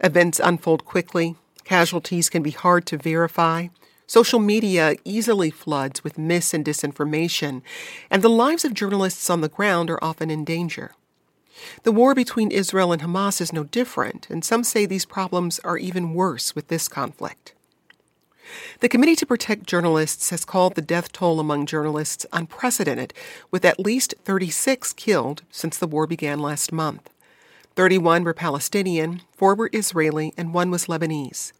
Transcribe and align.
Events 0.00 0.40
unfold 0.42 0.84
quickly, 0.84 1.36
casualties 1.64 2.28
can 2.28 2.42
be 2.42 2.50
hard 2.50 2.86
to 2.86 2.96
verify, 2.96 3.68
social 4.06 4.40
media 4.40 4.96
easily 5.04 5.50
floods 5.50 6.02
with 6.02 6.18
mis 6.18 6.52
and 6.52 6.64
disinformation, 6.64 7.62
and 8.10 8.22
the 8.22 8.28
lives 8.28 8.64
of 8.64 8.74
journalists 8.74 9.30
on 9.30 9.40
the 9.40 9.48
ground 9.48 9.88
are 9.90 10.02
often 10.02 10.30
in 10.30 10.44
danger. 10.44 10.92
The 11.84 11.92
war 11.92 12.14
between 12.14 12.50
Israel 12.50 12.92
and 12.92 13.02
Hamas 13.02 13.40
is 13.40 13.52
no 13.52 13.64
different, 13.64 14.28
and 14.30 14.44
some 14.44 14.64
say 14.64 14.86
these 14.86 15.04
problems 15.04 15.60
are 15.60 15.78
even 15.78 16.14
worse 16.14 16.54
with 16.54 16.68
this 16.68 16.88
conflict. 16.88 17.54
The 18.80 18.88
Committee 18.88 19.16
to 19.16 19.26
Protect 19.26 19.66
Journalists 19.66 20.30
has 20.30 20.44
called 20.44 20.74
the 20.74 20.82
death 20.82 21.12
toll 21.12 21.38
among 21.38 21.66
journalists 21.66 22.26
unprecedented, 22.32 23.14
with 23.50 23.64
at 23.64 23.78
least 23.78 24.14
36 24.24 24.92
killed 24.94 25.42
since 25.50 25.78
the 25.78 25.86
war 25.86 26.06
began 26.06 26.40
last 26.40 26.72
month. 26.72 27.10
31 27.80 28.24
were 28.24 28.34
Palestinian, 28.34 29.22
4 29.38 29.54
were 29.54 29.70
Israeli, 29.72 30.34
and 30.36 30.52
1 30.52 30.70
was 30.70 30.84
Lebanese. 30.84 31.54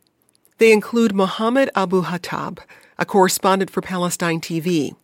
They 0.59 0.71
include 0.71 1.15
Mohammed 1.15 1.71
Abu 1.75 2.03
Hatab, 2.03 2.59
a 2.99 3.07
correspondent 3.07 3.71
for 3.71 3.81
Palestine 3.81 4.39
TV, 4.39 4.95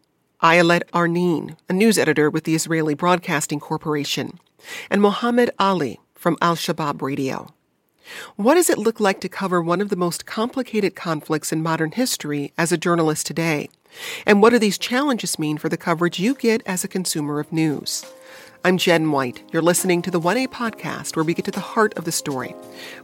Ayelet 0.43 0.83
Arnin, 0.93 1.57
a 1.71 1.73
news 1.73 1.97
editor 1.97 2.29
with 2.29 2.45
the 2.45 2.55
Israeli 2.55 2.93
Broadcasting 2.93 3.61
Corporation, 3.61 4.39
and 4.91 5.01
Mohammed 5.01 5.51
Ali 5.59 5.99
from 6.15 6.37
Al 6.43 6.55
Shabab 6.55 7.01
Radio. 7.01 7.49
What 8.37 8.57
does 8.57 8.69
it 8.69 8.77
look 8.77 9.01
like 9.01 9.23
to 9.23 9.31
cover 9.31 9.63
one 9.63 9.81
of 9.81 9.89
the 9.89 9.97
most 9.97 10.27
complicated 10.27 10.95
conflicts 10.95 11.51
in 11.51 11.63
modern 11.63 11.93
history 11.93 12.53
as 12.59 12.73
a 12.73 12.77
journalist 12.77 13.25
today? 13.25 13.71
And 14.27 14.43
what 14.43 14.51
do 14.51 14.59
these 14.59 14.77
challenges 14.77 15.39
mean 15.39 15.57
for 15.57 15.71
the 15.71 15.79
coverage 15.79 16.19
you 16.19 16.35
get 16.35 16.61
as 16.67 16.85
a 16.85 16.89
consumer 16.89 17.41
of 17.41 17.55
news? 17.55 18.05
I'm 18.67 18.79
Jen 18.79 19.13
White. 19.13 19.45
You're 19.53 19.63
listening 19.63 20.03
to 20.03 20.11
the 20.11 20.21
1A 20.21 20.49
podcast 20.49 21.15
where 21.15 21.25
we 21.25 21.35
get 21.35 21.45
to 21.45 21.53
the 21.53 21.61
heart 21.61 21.95
of 21.97 22.05
the 22.05 22.11
story. 22.11 22.53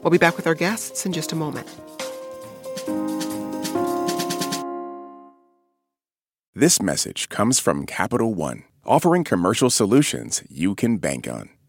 We'll 0.00 0.10
be 0.10 0.18
back 0.18 0.36
with 0.36 0.48
our 0.48 0.56
guests 0.56 1.06
in 1.06 1.12
just 1.12 1.30
a 1.30 1.36
moment. 1.36 1.68
This 6.52 6.82
message 6.82 7.28
comes 7.28 7.60
from 7.60 7.86
Capital 7.86 8.34
One, 8.34 8.64
offering 8.84 9.22
commercial 9.22 9.70
solutions 9.70 10.42
you 10.50 10.74
can 10.74 10.96
bank 10.96 11.28
on. 11.28 11.48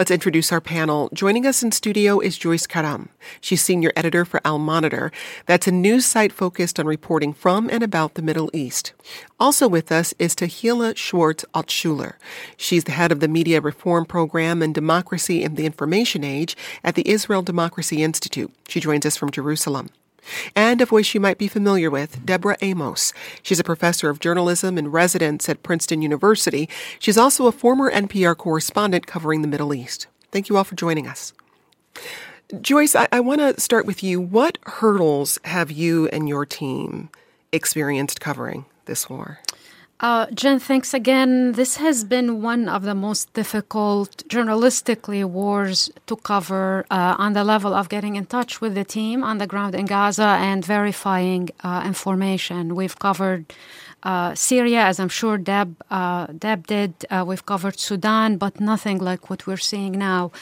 Let's 0.00 0.10
introduce 0.10 0.50
our 0.50 0.62
panel. 0.62 1.10
Joining 1.12 1.44
us 1.44 1.62
in 1.62 1.72
studio 1.72 2.20
is 2.20 2.38
Joyce 2.38 2.66
Karam. 2.66 3.10
She's 3.42 3.60
senior 3.60 3.92
editor 3.94 4.24
for 4.24 4.40
Al 4.46 4.58
Monitor. 4.58 5.12
That's 5.44 5.66
a 5.66 5.70
news 5.70 6.06
site 6.06 6.32
focused 6.32 6.80
on 6.80 6.86
reporting 6.86 7.34
from 7.34 7.68
and 7.68 7.82
about 7.82 8.14
the 8.14 8.22
Middle 8.22 8.48
East. 8.54 8.94
Also 9.38 9.68
with 9.68 9.92
us 9.92 10.14
is 10.18 10.34
Tehila 10.34 10.96
Schwartz 10.96 11.44
Altshuler. 11.54 12.14
She's 12.56 12.84
the 12.84 12.92
head 12.92 13.12
of 13.12 13.20
the 13.20 13.28
Media 13.28 13.60
Reform 13.60 14.06
Program 14.06 14.62
and 14.62 14.74
Democracy 14.74 15.42
in 15.42 15.56
the 15.56 15.66
Information 15.66 16.24
Age 16.24 16.56
at 16.82 16.94
the 16.94 17.06
Israel 17.06 17.42
Democracy 17.42 18.02
Institute. 18.02 18.50
She 18.68 18.80
joins 18.80 19.04
us 19.04 19.18
from 19.18 19.30
Jerusalem. 19.30 19.90
And 20.54 20.80
a 20.80 20.86
voice 20.86 21.14
you 21.14 21.20
might 21.20 21.38
be 21.38 21.48
familiar 21.48 21.90
with, 21.90 22.24
Deborah 22.24 22.56
Amos. 22.60 23.12
She's 23.42 23.60
a 23.60 23.64
professor 23.64 24.08
of 24.10 24.20
journalism 24.20 24.78
in 24.78 24.90
residence 24.90 25.48
at 25.48 25.62
Princeton 25.62 26.02
University. 26.02 26.68
She's 26.98 27.18
also 27.18 27.46
a 27.46 27.52
former 27.52 27.90
NPR 27.90 28.36
correspondent 28.36 29.06
covering 29.06 29.42
the 29.42 29.48
Middle 29.48 29.74
East. 29.74 30.06
Thank 30.30 30.48
you 30.48 30.56
all 30.56 30.64
for 30.64 30.76
joining 30.76 31.06
us. 31.06 31.32
Joyce, 32.60 32.96
I, 32.96 33.06
I 33.12 33.20
want 33.20 33.40
to 33.40 33.60
start 33.60 33.86
with 33.86 34.02
you. 34.02 34.20
What 34.20 34.58
hurdles 34.64 35.38
have 35.44 35.70
you 35.70 36.08
and 36.08 36.28
your 36.28 36.44
team 36.44 37.10
experienced 37.52 38.20
covering 38.20 38.64
this 38.86 39.08
war? 39.08 39.38
Uh, 40.00 40.24
Jen, 40.32 40.58
thanks 40.58 40.94
again. 40.94 41.52
This 41.52 41.76
has 41.76 42.04
been 42.04 42.40
one 42.40 42.70
of 42.70 42.84
the 42.84 42.94
most 42.94 43.30
difficult 43.34 44.26
journalistically 44.28 45.26
wars 45.26 45.90
to 46.06 46.16
cover 46.16 46.86
uh, 46.90 47.16
on 47.18 47.34
the 47.34 47.44
level 47.44 47.74
of 47.74 47.90
getting 47.90 48.16
in 48.16 48.24
touch 48.24 48.62
with 48.62 48.74
the 48.74 48.84
team 48.84 49.22
on 49.22 49.36
the 49.36 49.46
ground 49.46 49.74
in 49.74 49.84
Gaza 49.84 50.38
and 50.40 50.64
verifying 50.64 51.50
uh, 51.62 51.82
information. 51.84 52.74
We've 52.74 52.98
covered 52.98 53.52
uh, 54.02 54.34
Syria, 54.34 54.82
as 54.82 54.98
I'm 54.98 55.08
sure 55.08 55.36
Deb, 55.38 55.76
uh, 55.90 56.26
Deb 56.26 56.66
did. 56.66 56.94
Uh, 57.10 57.24
we've 57.26 57.44
covered 57.44 57.78
Sudan, 57.78 58.36
but 58.36 58.60
nothing 58.60 58.98
like 58.98 59.28
what 59.28 59.46
we're 59.46 59.56
seeing 59.56 59.92
now. 59.92 60.32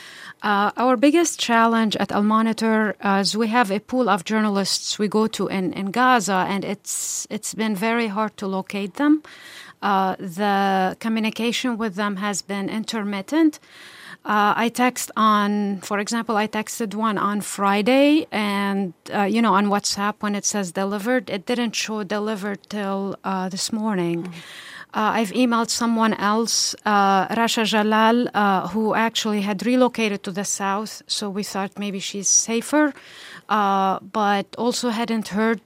Uh, 0.43 0.71
our 0.77 0.97
biggest 0.97 1.41
challenge 1.41 1.97
at 1.97 2.13
Al 2.13 2.23
Monitor 2.23 2.97
is 3.21 3.37
we 3.37 3.49
have 3.49 3.71
a 3.71 3.81
pool 3.81 4.09
of 4.09 4.25
journalists 4.25 4.99
we 4.99 5.09
go 5.09 5.27
to 5.27 5.49
in, 5.49 5.73
in 5.73 5.91
Gaza, 5.91 6.47
and 6.49 6.65
it's 6.65 7.27
it's 7.31 7.55
been 7.55 7.75
very 7.75 8.07
hard 8.07 8.37
to 8.37 8.47
locate 8.47 8.95
them. 8.95 9.23
Uh, 9.83 10.17
the 10.19 10.97
communication 10.99 11.77
with 11.79 11.95
them 11.95 12.17
has 12.17 12.43
been 12.43 12.69
intermittent. 12.69 13.61
Uh, 14.29 14.53
I 14.65 14.69
text 14.69 15.11
on, 15.17 15.79
for 15.81 15.99
example, 15.99 16.37
I 16.37 16.47
texted 16.47 16.95
one 16.95 17.17
on 17.17 17.41
Friday, 17.41 18.27
and 18.31 18.93
uh, 19.15 19.23
you 19.23 19.41
know, 19.41 19.55
on 19.55 19.69
WhatsApp 19.69 20.17
when 20.21 20.35
it 20.35 20.45
says 20.45 20.73
delivered, 20.73 21.31
it 21.31 21.47
didn't 21.47 21.75
show 21.75 22.05
delivered 22.05 22.61
till 22.69 23.17
uh, 23.25 23.49
this 23.49 23.73
morning. 23.73 24.27
Uh, 24.93 25.17
I've 25.19 25.33
emailed 25.33 25.71
someone 25.71 26.13
else, 26.13 26.75
uh, 26.85 27.29
Rasha 27.29 27.65
Jalal, 27.65 28.29
uh, 28.35 28.69
who 28.69 28.95
actually 28.95 29.41
had 29.41 29.65
relocated 29.65 30.23
to 30.25 30.31
the 30.31 30.45
south, 30.45 31.03
so 31.07 31.31
we 31.31 31.43
thought 31.43 31.79
maybe 31.79 31.99
she's 31.99 32.29
safer, 32.29 32.93
but 33.49 34.47
also 34.59 34.91
hadn't 34.91 35.29
heard 35.29 35.63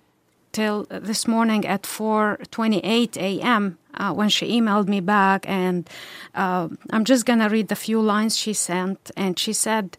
till 0.53 0.87
this 0.91 1.27
morning 1.27 1.67
at 1.67 1.83
4:28 1.83 3.17
a.m. 3.17 3.79
Uh, 3.95 4.13
when 4.13 4.29
she 4.29 4.61
emailed 4.61 4.89
me 4.89 5.01
back, 5.01 5.49
and 5.49 5.89
uh, 6.35 6.69
I'm 6.91 7.05
just 7.05 7.27
gonna 7.27 7.49
read 7.49 7.69
the 7.69 7.77
few 7.77 8.01
lines 8.01 8.37
she 8.37 8.53
sent, 8.53 9.11
and 9.17 9.39
she 9.39 9.53
said, 9.53 9.97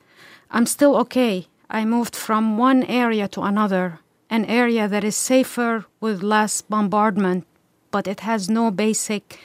"I'm 0.51 0.65
still 0.65 0.95
okay. 1.03 1.47
I 1.69 1.85
moved 1.85 2.15
from 2.15 2.57
one 2.57 2.83
area 2.83 3.27
to 3.29 3.41
another, 3.41 3.99
an 4.29 4.45
area 4.45 4.87
that 4.87 5.03
is 5.03 5.15
safer 5.15 5.85
with 5.99 6.23
less 6.23 6.61
bombardment, 6.61 7.45
but 7.91 8.07
it 8.07 8.19
has 8.21 8.49
no 8.49 8.71
basic 8.71 9.39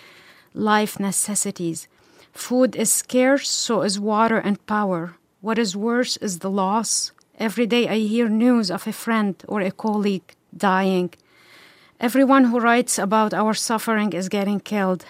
life 0.54 1.00
necessities. 1.00 1.88
Food 2.32 2.76
is 2.76 2.92
scarce, 2.92 3.48
so 3.50 3.82
is 3.82 3.98
water 3.98 4.38
and 4.38 4.64
power. 4.66 5.16
What 5.40 5.58
is 5.58 5.76
worse 5.76 6.16
is 6.18 6.38
the 6.38 6.50
loss. 6.50 7.12
Every 7.38 7.66
day 7.66 7.88
I 7.88 7.98
hear 7.98 8.28
news 8.28 8.70
of 8.70 8.86
a 8.86 8.92
friend 8.92 9.34
or 9.46 9.60
a 9.60 9.70
colleague 9.70 10.34
dying. 10.58 11.14
Everyone 12.00 12.44
who 12.44 12.60
writes 12.60 12.98
about 12.98 13.32
our 13.34 13.54
suffering 13.54 14.12
is 14.12 14.28
getting 14.28 14.60
killed. 14.60 15.04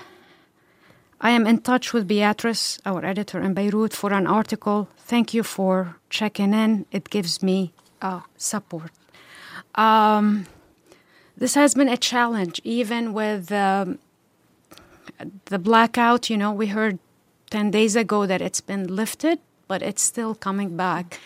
I 1.20 1.30
am 1.30 1.46
in 1.46 1.58
touch 1.60 1.92
with 1.92 2.06
Beatrice, 2.06 2.78
our 2.86 3.04
editor 3.04 3.40
in 3.40 3.52
Beirut, 3.54 3.92
for 3.92 4.12
an 4.12 4.26
article. 4.26 4.88
Thank 4.98 5.34
you 5.34 5.42
for 5.42 5.96
checking 6.10 6.54
in. 6.54 6.86
It 6.92 7.10
gives 7.10 7.42
me 7.42 7.72
uh, 8.00 8.20
support. 8.36 8.92
Um, 9.74 10.46
this 11.36 11.54
has 11.54 11.74
been 11.74 11.88
a 11.88 11.96
challenge, 11.96 12.60
even 12.64 13.12
with 13.12 13.50
um, 13.50 13.98
the 15.46 15.58
blackout, 15.58 16.30
you 16.30 16.36
know, 16.36 16.52
we 16.52 16.68
heard 16.68 16.98
10 17.50 17.70
days 17.70 17.96
ago 17.96 18.26
that 18.26 18.40
it's 18.40 18.60
been 18.60 18.86
lifted, 18.94 19.38
but 19.66 19.82
it's 19.82 20.02
still 20.02 20.34
coming 20.34 20.76
back. 20.76 21.20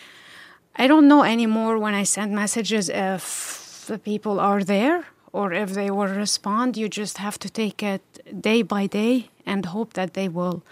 I 0.75 0.87
don't 0.87 1.07
know 1.07 1.23
anymore 1.23 1.77
when 1.77 1.93
I 1.93 2.03
send 2.03 2.33
messages 2.33 2.89
if 2.89 3.62
the 3.87 3.97
people 3.97 4.39
are 4.39 4.63
there 4.63 5.05
or 5.31 5.51
if 5.51 5.71
they 5.71 5.89
will 5.89 6.07
respond. 6.07 6.77
You 6.77 6.87
just 6.87 7.17
have 7.17 7.37
to 7.39 7.49
take 7.49 7.81
it 7.83 8.01
day 8.41 8.61
by 8.61 8.87
day 8.87 9.29
and 9.45 9.65
hope 9.65 9.93
that 9.93 10.13
they 10.13 10.29
will 10.29 10.63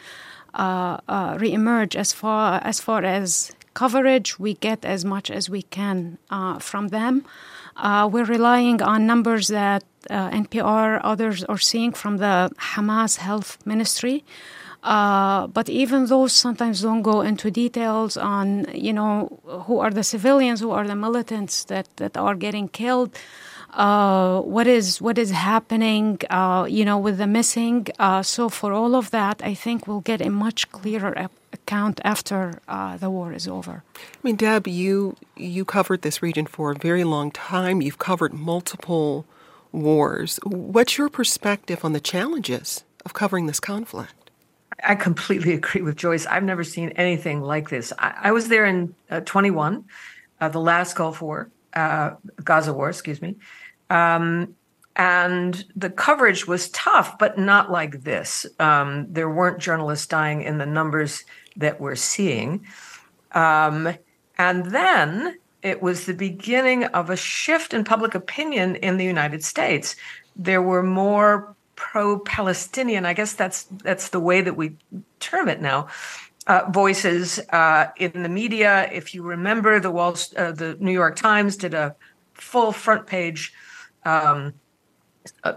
uh, 0.54 0.98
uh, 1.08 1.36
reemerge 1.36 1.96
as 1.96 2.14
far 2.14 2.62
as 2.64 2.80
far 2.80 3.04
as 3.04 3.52
coverage. 3.74 4.40
We 4.40 4.54
get 4.54 4.86
as 4.86 5.04
much 5.04 5.32
as 5.32 5.50
we 5.50 5.62
can 5.64 6.18
uh, 6.30 6.60
from 6.60 6.90
them. 6.90 7.26
Uh, 7.78 8.10
we're 8.12 8.26
relying 8.26 8.82
on 8.82 9.08
numbers 9.08 9.48
that 9.48 9.84
uh, 10.10 10.30
NPR 10.30 11.00
others 11.04 11.44
are 11.46 11.58
seeing 11.58 11.94
from 11.94 12.18
the 12.18 12.52
Hamas 12.58 13.18
Health 13.18 13.58
Ministry. 13.66 14.24
Uh, 14.84 15.48
but 15.48 15.70
even 15.70 16.08
those 16.08 16.34
sometimes 16.34 16.82
don't 16.82 17.04
go 17.04 17.22
into 17.22 17.52
details 17.52 18.18
on, 18.18 18.66
you 18.74 18.94
know, 18.94 19.40
who 19.66 19.80
are 19.80 19.92
the 19.92 20.04
civilians, 20.04 20.60
who 20.60 20.72
are 20.72 20.88
the 20.88 20.96
militants 20.96 21.66
that, 21.66 21.88
that 21.98 22.18
are 22.18 22.36
getting 22.36 22.68
killed. 22.68 23.16
Uh, 23.74 24.42
what 24.42 24.68
is 24.68 25.00
what 25.02 25.18
is 25.18 25.32
happening, 25.32 26.20
uh, 26.30 26.66
you 26.70 26.84
know, 26.84 26.98
with 26.98 27.18
the 27.18 27.28
missing. 27.28 27.88
Uh, 28.00 28.22
so 28.22 28.50
for 28.50 28.74
all 28.74 28.96
of 28.96 29.12
that, 29.12 29.42
I 29.44 29.54
think 29.54 29.88
we'll 29.88 30.02
get 30.02 30.20
a 30.20 30.30
much 30.30 30.70
clearer 30.72 31.30
account 31.54 32.02
after 32.04 32.60
uh, 32.68 32.98
the 32.98 33.10
war 33.10 33.32
is 33.32 33.48
over. 33.48 33.84
I 33.96 34.20
mean, 34.24 34.36
Deb, 34.36 34.68
you 34.68 35.16
you 35.38 35.64
covered 35.64 36.02
this 36.02 36.22
region 36.22 36.48
for 36.48 36.72
a 36.72 36.76
very 36.76 37.06
long 37.06 37.32
time. 37.32 37.82
You've 37.82 37.98
covered 38.00 38.34
multiple 38.34 39.26
wars. 39.72 40.38
What's 40.44 40.98
your 40.98 41.10
perspective 41.10 41.86
on 41.86 41.94
the 41.94 42.02
challenges 42.02 42.84
of 43.06 43.14
covering 43.14 43.48
this 43.48 43.62
conflict? 43.62 44.14
I 44.84 44.96
completely 44.96 45.54
agree 45.60 45.82
with 45.82 45.96
Joyce. 45.96 46.26
I've 46.26 46.44
never 46.44 46.64
seen 46.64 46.90
anything 46.90 47.42
like 47.42 47.70
this. 47.70 47.94
I, 47.98 48.14
I 48.24 48.32
was 48.32 48.48
there 48.48 48.66
in 48.66 48.96
uh, 49.10 49.22
21, 49.22 49.86
uh, 50.40 50.50
the 50.50 50.60
last 50.60 50.96
Gulf 50.96 51.22
War, 51.22 51.50
uh, 51.74 52.12
Gaza 52.44 52.74
War, 52.74 52.90
excuse 52.90 53.22
me. 53.22 53.36
Um, 53.90 54.56
and 54.96 55.66
the 55.76 55.90
coverage 55.90 56.48
was 56.48 56.70
tough, 56.70 57.18
but 57.18 57.38
not 57.38 57.72
like 57.72 58.04
this. 58.04 58.46
Um, 58.60 59.08
there 59.10 59.30
weren't 59.30 59.60
journalists 59.60 60.06
dying 60.06 60.42
in 60.42 60.58
the 60.58 60.66
numbers 60.66 61.24
that 61.56 61.80
we're 61.80 61.96
seeing. 61.96 62.66
Um, 63.32 63.96
and 64.38 64.66
then 64.66 65.38
it 65.62 65.82
was 65.82 66.06
the 66.06 66.14
beginning 66.14 66.86
of 66.86 67.10
a 67.10 67.16
shift 67.16 67.74
in 67.74 67.84
public 67.84 68.16
opinion 68.16 68.76
in 68.78 68.98
the 68.98 69.06
United 69.06 69.44
States. 69.44 69.96
There 70.36 70.62
were 70.62 70.84
more 70.84 71.56
pro-Palestinian, 71.82 73.06
I 73.08 73.14
guess 73.14 73.34
that's 73.34 73.64
that's 73.84 74.10
the 74.10 74.20
way 74.20 74.42
that 74.42 74.56
we 74.56 74.78
term 75.20 75.50
it 75.50 75.62
now, 75.62 75.88
uh, 76.46 76.70
voices 76.70 77.40
uh, 77.50 77.88
in 77.98 78.22
the 78.22 78.30
media. 78.30 78.88
If 78.94 79.16
you 79.16 79.24
remember, 79.24 79.80
the 79.80 79.90
Wall, 79.90 80.16
uh, 80.38 80.52
the 80.52 80.78
New 80.80 80.92
York 80.92 81.16
Times 81.16 81.58
did 81.58 81.74
a 81.74 81.96
full 82.36 82.72
front 82.72 83.08
page 83.08 83.52
um, 84.06 84.54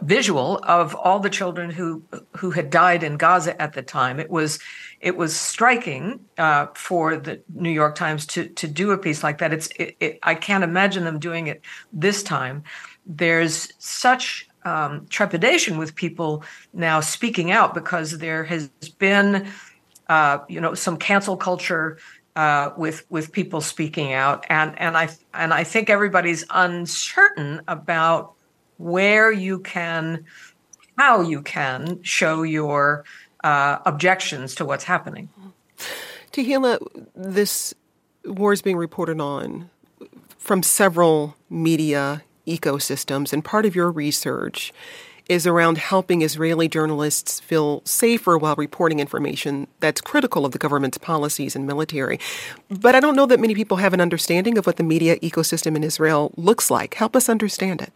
visual 0.00 0.60
of 0.64 0.94
all 0.94 1.20
the 1.20 1.28
children 1.28 1.68
who 1.70 2.02
who 2.38 2.50
had 2.50 2.70
died 2.70 3.02
in 3.02 3.18
Gaza 3.18 3.60
at 3.60 3.74
the 3.74 3.82
time. 3.82 4.18
It 4.18 4.30
was 4.30 4.58
it 5.00 5.18
was 5.18 5.36
striking 5.36 6.20
uh, 6.38 6.68
for 6.74 7.16
the 7.16 7.42
New 7.54 7.70
York 7.70 7.96
Times 7.96 8.24
to 8.28 8.48
to 8.48 8.66
do 8.66 8.92
a 8.92 8.98
piece 8.98 9.22
like 9.22 9.38
that. 9.38 9.52
It's 9.52 9.68
it, 9.78 9.94
it, 10.00 10.18
I 10.22 10.34
can't 10.34 10.64
imagine 10.64 11.04
them 11.04 11.18
doing 11.18 11.48
it 11.48 11.60
this 11.92 12.22
time. 12.22 12.62
There's 13.06 13.74
such 13.78 14.48
um, 14.64 15.06
trepidation 15.08 15.78
with 15.78 15.94
people 15.94 16.42
now 16.72 17.00
speaking 17.00 17.50
out 17.50 17.74
because 17.74 18.18
there 18.18 18.44
has 18.44 18.68
been, 18.98 19.48
uh, 20.08 20.38
you 20.48 20.60
know, 20.60 20.74
some 20.74 20.96
cancel 20.96 21.36
culture 21.36 21.98
uh, 22.36 22.70
with 22.76 23.06
with 23.10 23.30
people 23.30 23.60
speaking 23.60 24.12
out, 24.12 24.44
and 24.48 24.78
and 24.78 24.96
I 24.96 25.08
and 25.32 25.54
I 25.54 25.62
think 25.64 25.88
everybody's 25.88 26.44
uncertain 26.50 27.60
about 27.68 28.32
where 28.78 29.30
you 29.30 29.60
can, 29.60 30.24
how 30.98 31.20
you 31.20 31.42
can 31.42 32.02
show 32.02 32.42
your 32.42 33.04
uh, 33.44 33.78
objections 33.86 34.54
to 34.56 34.64
what's 34.64 34.84
happening. 34.84 35.28
Tehila, 36.32 36.78
this 37.14 37.72
war 38.24 38.52
is 38.52 38.62
being 38.62 38.76
reported 38.76 39.20
on 39.20 39.70
from 40.38 40.62
several 40.62 41.36
media 41.48 42.22
ecosystems, 42.46 43.32
and 43.32 43.44
part 43.44 43.66
of 43.66 43.74
your 43.74 43.90
research 43.90 44.72
is 45.28 45.46
around 45.46 45.78
helping 45.78 46.22
Israeli 46.22 46.68
journalists 46.68 47.40
feel 47.40 47.80
safer 47.84 48.36
while 48.36 48.54
reporting 48.56 49.00
information 49.00 49.66
that's 49.80 50.00
critical 50.00 50.44
of 50.44 50.52
the 50.52 50.58
government's 50.58 50.98
policies 50.98 51.56
and 51.56 51.66
military. 51.66 52.20
But 52.68 52.94
I 52.94 53.00
don't 53.00 53.16
know 53.16 53.26
that 53.26 53.40
many 53.40 53.54
people 53.54 53.78
have 53.78 53.94
an 53.94 54.00
understanding 54.00 54.58
of 54.58 54.66
what 54.66 54.76
the 54.76 54.82
media 54.82 55.16
ecosystem 55.20 55.76
in 55.76 55.84
Israel 55.84 56.32
looks 56.36 56.70
like. 56.70 56.94
Help 56.94 57.16
us 57.16 57.28
understand 57.28 57.80
it. 57.80 57.92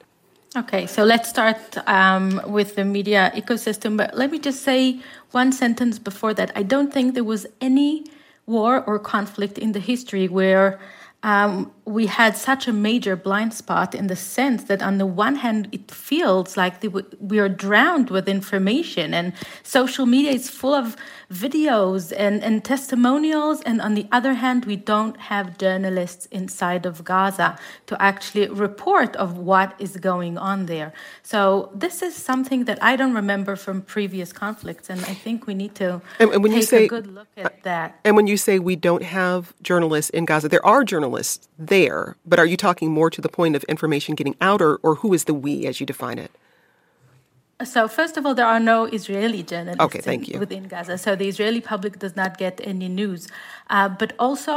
Okay, 0.57 0.87
so 0.87 1.05
let's 1.05 1.29
start 1.29 1.77
um, 1.87 2.41
with 2.47 2.75
the 2.77 2.85
media 2.85 3.31
ecosystem. 3.35 3.99
But 3.99 4.17
let 4.17 4.31
me 4.31 4.39
just 4.39 4.63
say 4.63 4.99
one 5.33 5.53
sentence 5.53 5.99
before 5.99 6.33
that. 6.35 6.51
I 6.57 6.63
don't 6.63 6.93
think 6.93 7.13
there 7.15 7.25
was 7.25 7.47
any 7.61 8.07
war 8.47 8.83
or 8.87 8.99
conflict 8.99 9.59
in 9.59 9.73
the 9.73 9.81
history 9.81 10.27
where 10.27 10.81
um, 11.23 11.71
we 11.89 12.07
had 12.07 12.37
such 12.37 12.69
a 12.69 12.73
major 12.73 13.17
blind 13.17 13.55
spot 13.55 13.95
in 13.95 14.09
the 14.09 14.17
sense 14.17 14.65
that 14.65 14.83
on 14.83 14.99
the 14.99 15.07
one 15.07 15.37
hand 15.37 15.69
it 15.73 15.91
feels 15.91 16.57
like 16.57 16.75
we 17.19 17.39
are 17.39 17.49
drowned 17.49 18.11
with 18.11 18.29
information 18.29 19.15
and 19.15 19.33
social 19.63 20.05
media 20.05 20.33
is 20.33 20.51
full 20.51 20.75
of 20.75 20.97
videos 21.33 22.13
and, 22.17 22.43
and 22.43 22.65
testimonials. 22.65 23.63
And 23.63 23.81
on 23.81 23.95
the 23.95 24.07
other 24.13 24.35
hand 24.35 24.67
we 24.67 24.77
don't 24.77 25.17
have 25.17 25.57
journalists 25.59 26.27
inside 26.27 26.85
of 26.85 27.05
gaza 27.05 27.59
to 27.87 28.01
actually 28.03 28.49
report 28.49 29.17
of 29.17 29.39
what 29.39 29.75
is 29.79 29.97
going 29.97 30.37
on 30.37 30.67
there. 30.67 30.93
So 31.23 31.71
this 31.75 32.03
is 32.03 32.15
something 32.15 32.65
that 32.65 32.79
i 32.83 32.97
don't 32.97 33.15
remember 33.15 33.57
from 33.57 33.83
previous 33.83 34.33
conflicts. 34.33 34.91
And 34.91 35.01
i 35.07 35.15
think 35.15 35.47
we 35.47 35.55
need 35.55 35.75
to 35.77 36.03
and, 36.19 36.31
and 36.31 36.43
when 36.43 36.53
take 36.53 36.61
you 36.61 36.67
say, 36.67 36.85
a 36.85 36.89
good 36.89 37.07
look 37.07 37.29
at 37.37 37.63
that. 37.63 37.99
and 38.05 38.15
when 38.17 38.27
you 38.27 38.37
say 38.37 38.59
we 38.59 38.77
don't 38.77 39.03
have 39.03 39.55
journalists 39.63 40.11
in 40.11 40.27
gaza 40.27 40.49
there 40.49 40.65
are 40.65 40.85
journalists. 40.85 41.49
There 41.59 41.78
there, 41.79 42.17
but 42.31 42.39
are 42.43 42.49
you 42.53 42.59
talking 42.67 42.89
more 42.99 43.11
to 43.17 43.21
the 43.27 43.33
point 43.39 43.55
of 43.59 43.63
information 43.75 44.11
getting 44.21 44.37
out, 44.49 44.61
or, 44.67 44.73
or 44.87 44.93
who 45.01 45.11
is 45.17 45.23
the 45.29 45.37
we 45.45 45.55
as 45.71 45.75
you 45.81 45.87
define 45.95 46.19
it? 46.27 46.33
So 47.75 47.81
first 47.99 48.15
of 48.17 48.23
all, 48.25 48.35
there 48.41 48.51
are 48.55 48.63
no 48.75 48.79
Israeli 48.99 49.43
journalists 49.43 49.85
okay, 49.87 50.01
thank 50.11 50.29
you. 50.29 50.39
within 50.39 50.65
Gaza. 50.73 50.97
So 50.97 51.11
the 51.23 51.29
Israeli 51.33 51.63
public 51.73 51.99
does 52.05 52.15
not 52.23 52.39
get 52.45 52.55
any 52.73 52.89
news. 52.89 53.23
Uh, 53.69 53.89
but 54.01 54.11
also 54.27 54.57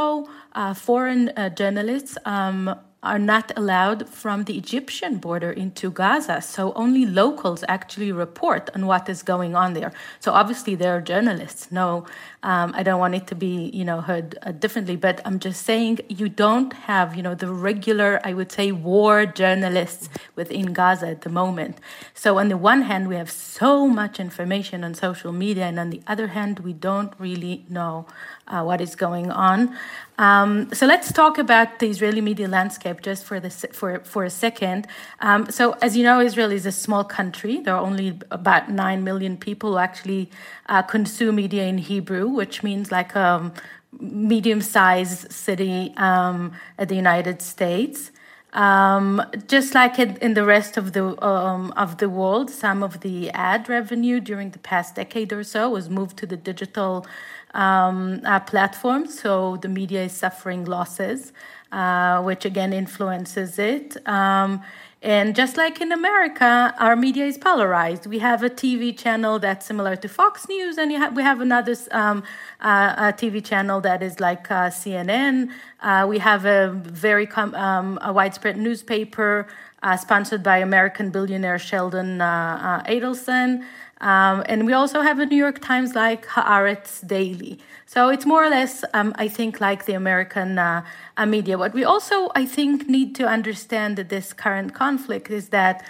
uh, 0.60 0.74
foreign 0.88 1.22
uh, 1.30 1.48
journalists 1.60 2.12
um, 2.24 2.60
are 3.02 3.18
not 3.18 3.50
allowed 3.56 4.08
from 4.08 4.44
the 4.44 4.56
Egyptian 4.56 5.16
border 5.16 5.50
into 5.50 5.90
Gaza. 5.90 6.40
So 6.40 6.72
only 6.74 7.04
locals 7.04 7.64
actually 7.66 8.12
report 8.12 8.70
on 8.74 8.86
what 8.86 9.08
is 9.08 9.22
going 9.22 9.56
on 9.56 9.74
there. 9.74 9.92
So 10.20 10.32
obviously 10.32 10.76
there 10.76 10.96
are 10.96 11.00
journalists. 11.00 11.72
No, 11.72 12.06
um, 12.44 12.72
I 12.76 12.82
don't 12.82 13.00
want 13.00 13.14
it 13.14 13.26
to 13.28 13.34
be, 13.34 13.70
you 13.74 13.84
know, 13.84 14.00
heard 14.00 14.38
uh, 14.42 14.52
differently, 14.52 14.94
but 14.94 15.20
I'm 15.24 15.40
just 15.40 15.62
saying 15.62 15.98
you 16.08 16.28
don't 16.28 16.72
have, 16.72 17.16
you 17.16 17.22
know, 17.22 17.34
the 17.34 17.52
regular, 17.52 18.20
I 18.22 18.34
would 18.34 18.52
say, 18.52 18.70
war 18.70 19.26
journalists 19.26 20.08
within 20.36 20.72
Gaza 20.72 21.08
at 21.08 21.22
the 21.22 21.30
moment. 21.30 21.78
So 22.14 22.38
on 22.38 22.48
the 22.48 22.56
one 22.56 22.82
hand, 22.82 23.08
we 23.08 23.16
have 23.16 23.30
so 23.30 23.88
much 23.88 24.20
information 24.20 24.84
on 24.84 24.94
social 24.94 25.32
media, 25.32 25.64
and 25.64 25.78
on 25.78 25.90
the 25.90 26.02
other 26.06 26.28
hand, 26.28 26.60
we 26.60 26.72
don't 26.72 27.12
really 27.18 27.64
know 27.68 28.06
uh, 28.52 28.62
what 28.62 28.80
is 28.80 28.94
going 28.94 29.30
on. 29.30 29.76
Um, 30.18 30.72
so 30.72 30.86
let's 30.86 31.10
talk 31.10 31.38
about 31.38 31.78
the 31.78 31.88
Israeli 31.88 32.20
media 32.20 32.46
landscape 32.46 33.00
just 33.00 33.24
for, 33.24 33.40
for, 33.40 34.00
for 34.00 34.24
a 34.24 34.30
second. 34.30 34.86
Um, 35.20 35.50
so, 35.50 35.72
as 35.82 35.96
you 35.96 36.04
know, 36.04 36.20
Israel 36.20 36.52
is 36.52 36.66
a 36.66 36.72
small 36.72 37.02
country. 37.02 37.60
There 37.60 37.74
are 37.74 37.80
only 37.80 38.18
about 38.30 38.70
9 38.70 39.02
million 39.02 39.36
people 39.36 39.72
who 39.72 39.78
actually 39.78 40.30
uh, 40.68 40.82
consume 40.82 41.36
media 41.36 41.64
in 41.64 41.78
Hebrew, 41.78 42.28
which 42.28 42.62
means 42.62 42.92
like 42.92 43.14
a 43.14 43.26
um, 43.26 43.52
medium 44.00 44.60
sized 44.60 45.32
city 45.32 45.92
um, 45.96 46.52
at 46.78 46.88
the 46.88 46.96
United 46.96 47.40
States. 47.40 48.10
Um, 48.52 49.22
just 49.48 49.74
like 49.74 49.98
in 49.98 50.34
the 50.34 50.44
rest 50.44 50.76
of 50.76 50.92
the 50.92 51.04
um, 51.24 51.72
of 51.74 51.96
the 51.96 52.10
world, 52.10 52.50
some 52.50 52.82
of 52.82 53.00
the 53.00 53.30
ad 53.30 53.66
revenue 53.66 54.20
during 54.20 54.50
the 54.50 54.58
past 54.58 54.94
decade 54.94 55.32
or 55.32 55.42
so 55.42 55.70
was 55.70 55.88
moved 55.88 56.18
to 56.18 56.26
the 56.26 56.36
digital 56.36 57.06
um, 57.54 58.20
platforms. 58.46 59.20
So 59.20 59.56
the 59.56 59.68
media 59.68 60.04
is 60.04 60.12
suffering 60.12 60.64
losses, 60.64 61.32
uh, 61.70 62.22
which 62.22 62.44
again 62.44 62.72
influences 62.72 63.58
it. 63.58 63.96
Um, 64.06 64.62
and 65.02 65.34
just 65.34 65.56
like 65.56 65.80
in 65.80 65.90
America, 65.90 66.72
our 66.78 66.94
media 66.94 67.26
is 67.26 67.36
polarized. 67.36 68.06
We 68.06 68.20
have 68.20 68.44
a 68.44 68.50
TV 68.50 68.96
channel 68.96 69.40
that's 69.40 69.66
similar 69.66 69.96
to 69.96 70.08
Fox 70.08 70.48
News, 70.48 70.78
and 70.78 70.92
have, 70.92 71.16
we 71.16 71.24
have 71.24 71.40
another 71.40 71.74
um, 71.90 72.22
uh, 72.60 73.10
TV 73.12 73.44
channel 73.44 73.80
that 73.80 74.00
is 74.00 74.20
like 74.20 74.48
uh, 74.48 74.70
CNN. 74.70 75.48
Uh, 75.80 76.06
we 76.08 76.18
have 76.18 76.44
a 76.44 76.70
very 76.70 77.26
com- 77.26 77.56
um, 77.56 77.98
a 78.00 78.12
widespread 78.12 78.56
newspaper 78.56 79.48
uh, 79.82 79.96
sponsored 79.96 80.44
by 80.44 80.58
American 80.58 81.10
billionaire 81.10 81.58
Sheldon 81.58 82.20
uh, 82.20 82.82
uh, 82.84 82.88
Adelson. 82.88 83.64
Um, 84.02 84.42
and 84.46 84.66
we 84.66 84.72
also 84.72 85.00
have 85.00 85.20
a 85.20 85.26
New 85.26 85.36
York 85.36 85.60
Times 85.60 85.94
like 85.94 86.26
Haaretz 86.26 87.06
Daily. 87.06 87.60
So 87.86 88.08
it's 88.08 88.26
more 88.26 88.44
or 88.44 88.50
less, 88.50 88.84
um, 88.94 89.14
I 89.16 89.28
think, 89.28 89.60
like 89.60 89.84
the 89.84 89.94
American 89.94 90.58
uh, 90.58 90.84
uh, 91.16 91.24
media. 91.24 91.56
What 91.56 91.72
we 91.72 91.84
also, 91.84 92.30
I 92.34 92.44
think, 92.44 92.88
need 92.88 93.14
to 93.16 93.26
understand 93.28 93.96
that 93.98 94.08
this 94.08 94.32
current 94.32 94.74
conflict 94.74 95.30
is 95.30 95.50
that 95.50 95.84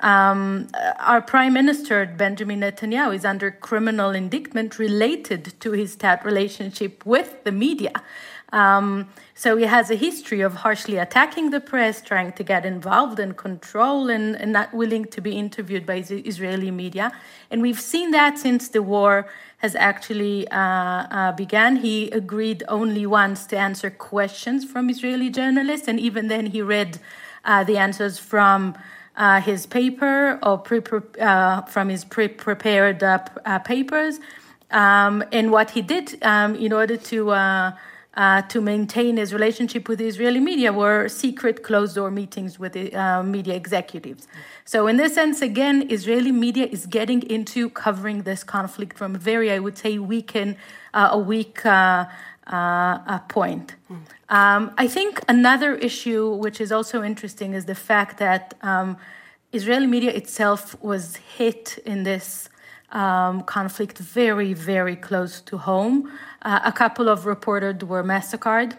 um, 0.00 0.68
our 0.98 1.22
Prime 1.22 1.54
Minister, 1.54 2.04
Benjamin 2.04 2.60
Netanyahu, 2.60 3.14
is 3.14 3.24
under 3.24 3.50
criminal 3.50 4.10
indictment 4.10 4.78
related 4.78 5.58
to 5.60 5.72
his 5.72 5.92
stat 5.92 6.22
relationship 6.24 7.06
with 7.06 7.44
the 7.44 7.52
media. 7.52 7.92
Um, 8.54 9.08
so 9.34 9.56
he 9.56 9.64
has 9.64 9.90
a 9.90 9.96
history 9.96 10.40
of 10.40 10.54
harshly 10.54 10.96
attacking 10.96 11.50
the 11.50 11.60
press, 11.60 12.00
trying 12.00 12.32
to 12.34 12.44
get 12.44 12.64
involved 12.64 13.18
and 13.18 13.36
control, 13.36 14.08
and, 14.08 14.36
and 14.36 14.52
not 14.52 14.72
willing 14.72 15.06
to 15.06 15.20
be 15.20 15.32
interviewed 15.36 15.84
by 15.84 16.00
the 16.02 16.20
Israeli 16.20 16.70
media. 16.70 17.10
And 17.50 17.60
we've 17.60 17.80
seen 17.80 18.12
that 18.12 18.38
since 18.38 18.68
the 18.68 18.80
war 18.80 19.26
has 19.58 19.74
actually 19.74 20.46
uh, 20.48 20.58
uh, 20.58 21.32
began. 21.32 21.76
He 21.76 22.10
agreed 22.10 22.62
only 22.68 23.06
once 23.06 23.44
to 23.46 23.58
answer 23.58 23.90
questions 23.90 24.64
from 24.64 24.88
Israeli 24.88 25.30
journalists, 25.30 25.88
and 25.88 25.98
even 25.98 26.28
then 26.28 26.46
he 26.46 26.62
read 26.62 26.98
uh, 27.44 27.64
the 27.64 27.76
answers 27.76 28.20
from 28.20 28.78
uh, 29.16 29.40
his 29.40 29.66
paper 29.66 30.38
or 30.44 30.62
uh, 31.20 31.62
from 31.62 31.88
his 31.88 32.04
pre-prepared 32.04 33.02
uh, 33.02 33.18
papers. 33.64 34.20
Um, 34.70 35.24
and 35.32 35.50
what 35.50 35.70
he 35.70 35.82
did 35.82 36.22
um, 36.22 36.54
in 36.54 36.72
order 36.72 36.96
to 36.96 37.32
uh, 38.16 38.42
to 38.42 38.60
maintain 38.60 39.16
his 39.16 39.32
relationship 39.32 39.88
with 39.88 39.98
the 39.98 40.06
Israeli 40.06 40.40
media 40.40 40.72
were 40.72 41.08
secret 41.08 41.62
closed 41.62 41.96
door 41.96 42.10
meetings 42.10 42.58
with 42.58 42.76
uh, 42.76 43.22
media 43.22 43.54
executives. 43.54 44.28
So, 44.64 44.86
in 44.86 44.96
this 44.96 45.14
sense, 45.14 45.42
again, 45.42 45.90
Israeli 45.90 46.32
media 46.32 46.66
is 46.66 46.86
getting 46.86 47.22
into 47.22 47.70
covering 47.70 48.22
this 48.22 48.44
conflict 48.44 48.96
from 48.96 49.14
a 49.16 49.18
very, 49.18 49.50
I 49.50 49.58
would 49.58 49.76
say, 49.76 49.98
weak 49.98 50.34
and 50.36 50.56
uh, 50.92 51.08
a 51.12 51.18
weak 51.18 51.66
uh, 51.66 52.06
uh, 52.46 53.18
point. 53.20 53.74
Um, 54.28 54.72
I 54.78 54.86
think 54.86 55.22
another 55.28 55.74
issue, 55.74 56.30
which 56.30 56.60
is 56.60 56.72
also 56.72 57.02
interesting, 57.02 57.54
is 57.54 57.64
the 57.66 57.74
fact 57.74 58.18
that 58.18 58.54
um, 58.62 58.96
Israeli 59.52 59.86
media 59.86 60.10
itself 60.10 60.80
was 60.82 61.16
hit 61.16 61.78
in 61.84 62.02
this 62.04 62.48
um, 62.94 63.42
conflict 63.42 63.98
very, 63.98 64.54
very 64.54 64.96
close 64.96 65.40
to 65.42 65.58
home. 65.58 66.10
Uh, 66.42 66.60
a 66.64 66.72
couple 66.72 67.08
of 67.08 67.26
reporters 67.26 67.84
were 67.84 68.02
massacred 68.02 68.76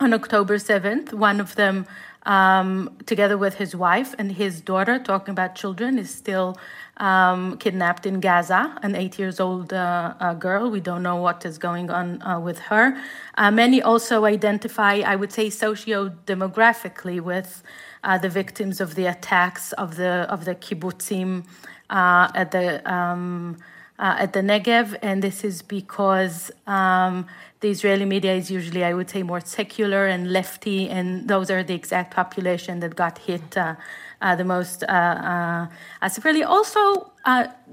on 0.00 0.12
October 0.12 0.56
7th. 0.56 1.12
One 1.12 1.40
of 1.40 1.54
them, 1.54 1.86
um, 2.24 2.96
together 3.06 3.38
with 3.38 3.54
his 3.54 3.74
wife 3.74 4.14
and 4.18 4.32
his 4.32 4.60
daughter, 4.60 4.98
talking 4.98 5.32
about 5.32 5.54
children, 5.54 5.98
is 5.98 6.10
still 6.10 6.58
um, 6.96 7.56
kidnapped 7.58 8.04
in 8.04 8.20
Gaza, 8.20 8.76
an 8.82 8.94
eight 8.96 9.18
years 9.18 9.38
old 9.38 9.72
uh, 9.72 10.14
uh, 10.18 10.34
girl. 10.34 10.70
We 10.70 10.80
don't 10.80 11.02
know 11.02 11.16
what 11.16 11.44
is 11.46 11.56
going 11.56 11.88
on 11.90 12.20
uh, 12.22 12.40
with 12.40 12.58
her. 12.58 13.00
Uh, 13.36 13.50
many 13.50 13.80
also 13.80 14.24
identify, 14.24 15.02
I 15.06 15.14
would 15.14 15.32
say, 15.32 15.50
socio 15.50 16.08
demographically 16.26 17.20
with 17.20 17.62
uh, 18.02 18.18
the 18.18 18.28
victims 18.28 18.80
of 18.80 18.94
the 18.96 19.06
attacks 19.06 19.72
of 19.72 19.96
the, 19.96 20.26
of 20.28 20.44
the 20.46 20.54
kibbutzim 20.54 21.44
uh, 21.90 22.28
at 22.34 22.50
the. 22.50 22.66
Um, 22.92 23.58
uh, 23.98 24.14
at 24.18 24.34
the 24.34 24.40
Negev, 24.40 24.94
and 25.00 25.22
this 25.22 25.42
is 25.42 25.62
because 25.62 26.50
um, 26.66 27.26
the 27.60 27.70
Israeli 27.70 28.04
media 28.04 28.34
is 28.34 28.50
usually, 28.50 28.84
I 28.84 28.92
would 28.92 29.08
say, 29.08 29.22
more 29.22 29.40
secular 29.40 30.06
and 30.06 30.30
lefty, 30.30 30.88
and 30.90 31.26
those 31.28 31.50
are 31.50 31.62
the 31.62 31.72
exact 31.72 32.14
population 32.14 32.80
that 32.80 32.94
got 32.94 33.16
hit 33.16 33.56
uh, 33.56 33.76
uh, 34.20 34.36
the 34.36 34.44
most 34.44 34.82
uh, 34.82 35.66
severely. 36.08 36.42
Also, 36.42 37.10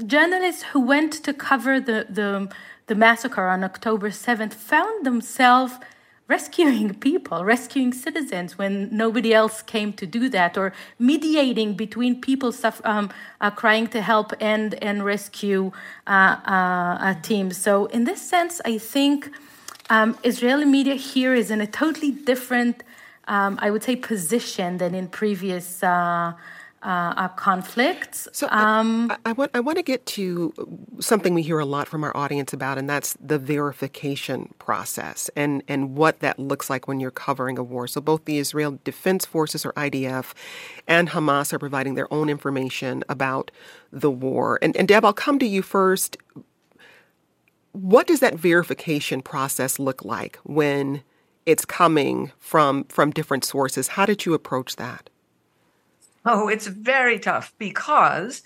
journalists 0.06 0.64
who 0.64 0.80
went 0.80 1.12
to 1.26 1.34
cover 1.34 1.82
the, 1.82 2.08
the, 2.10 2.50
the 2.88 2.96
massacre 2.96 3.48
on 3.48 3.64
October 3.64 4.10
7th 4.10 4.54
found 4.54 5.06
themselves 5.06 5.74
rescuing 6.28 6.94
people, 6.96 7.44
rescuing 7.44 7.94
citizens 7.94 8.58
when 8.58 8.90
nobody 8.92 9.34
else 9.34 9.62
came 9.62 9.94
to 9.94 10.06
do 10.06 10.30
that, 10.30 10.58
or 10.58 10.74
mediating 11.00 11.74
between 11.74 12.22
people 12.22 12.54
um, 12.84 13.10
uh, 13.42 13.52
crying 13.52 13.88
to 13.88 14.02
help 14.02 14.34
and 14.40 14.76
and 14.84 15.04
rescue 15.04 15.72
uh, 16.08 16.38
uh, 16.46 17.14
teams. 17.22 17.58
So, 17.58 17.86
in 17.88 18.06
this 18.06 18.22
sense, 18.22 18.62
I 18.66 18.78
think 18.78 19.30
um, 19.90 20.18
Israeli 20.24 20.66
media 20.66 20.96
here 20.96 21.34
is 21.34 21.52
in 21.52 21.62
a 21.62 21.68
totally 21.68 22.12
different, 22.12 22.84
um, 23.28 23.60
I 23.62 23.70
would 23.70 23.84
say, 23.84 23.96
position 23.96 24.78
than 24.78 24.96
in 24.96 25.08
previous 25.08 25.84
uh, 26.84 27.14
uh, 27.16 27.28
conflicts. 27.30 28.28
So 28.34 28.48
um, 28.50 29.10
I, 29.10 29.18
I, 29.28 29.32
want 29.32 29.52
I 29.54 29.62
want 29.62 29.78
to 29.78 29.84
get 29.84 30.06
to 30.08 30.54
something 31.00 31.34
we 31.34 31.42
hear 31.42 31.60
a 31.60 31.66
lot 31.66 31.88
from 31.88 32.04
our 32.04 32.16
audience 32.16 32.52
about, 32.52 32.78
and 32.78 32.90
that's 32.90 33.16
the 33.22 33.40
verification 33.40 34.54
process 34.60 35.30
and 35.36 35.64
and 35.70 35.96
what 35.96 36.20
that 36.20 36.40
looks 36.40 36.70
like 36.70 36.88
when 36.88 37.00
you're 37.00 37.12
covering 37.12 37.58
a 37.58 37.64
war. 37.64 37.88
So 37.88 38.02
both 38.02 38.26
the 38.26 38.38
Israel 38.38 38.80
Defense 38.84 39.26
Forces 39.26 39.66
or 39.66 39.72
IDF 39.74 40.34
and 40.86 41.10
Hamas 41.10 41.54
are 41.54 41.60
providing 41.60 41.96
their 41.96 42.14
own 42.14 42.30
information 42.30 43.04
about 43.08 43.50
the 43.92 44.12
war. 44.12 44.60
And 44.62 44.76
and 44.76 44.88
Deb, 44.88 45.06
I'll 45.06 45.14
come 45.14 45.40
to 45.40 45.48
you 45.48 45.62
first. 45.62 46.18
What 47.72 48.08
does 48.08 48.20
that 48.20 48.36
verification 48.36 49.22
process 49.22 49.80
look 49.80 50.04
like 50.04 50.38
when 50.44 51.02
it's 51.46 51.64
coming 51.64 52.32
from 52.40 52.84
from 52.86 53.12
different 53.12 53.46
sources? 53.46 53.88
How 53.90 54.06
did 54.06 54.26
you 54.26 54.34
approach 54.34 54.76
that? 54.76 55.10
Oh, 56.26 56.48
it's 56.48 56.68
very 56.68 57.20
tough 57.20 57.54
because 57.58 58.44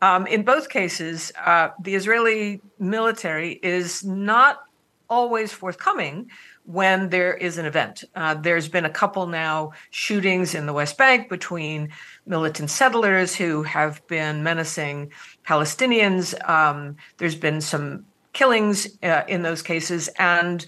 um, 0.00 0.26
in 0.26 0.42
both 0.44 0.68
cases, 0.68 1.32
uh, 1.44 1.70
the 1.80 1.94
Israeli 1.94 2.60
military 2.78 3.52
is 3.62 4.04
not 4.04 4.64
always 5.10 5.52
forthcoming 5.52 6.30
when 6.64 7.08
there 7.08 7.34
is 7.34 7.56
an 7.58 7.64
event. 7.64 8.04
Uh, 8.14 8.34
there's 8.34 8.68
been 8.68 8.84
a 8.84 8.90
couple 8.90 9.26
now 9.26 9.72
shootings 9.90 10.54
in 10.54 10.66
the 10.66 10.72
West 10.72 10.98
Bank 10.98 11.28
between 11.28 11.90
militant 12.26 12.70
settlers 12.70 13.34
who 13.34 13.62
have 13.62 14.06
been 14.06 14.42
menacing 14.42 15.10
Palestinians. 15.46 16.34
Um, 16.48 16.96
there's 17.16 17.36
been 17.36 17.60
some 17.60 18.04
killings 18.34 18.86
uh, 19.02 19.22
in 19.28 19.42
those 19.42 19.62
cases. 19.62 20.08
And 20.18 20.64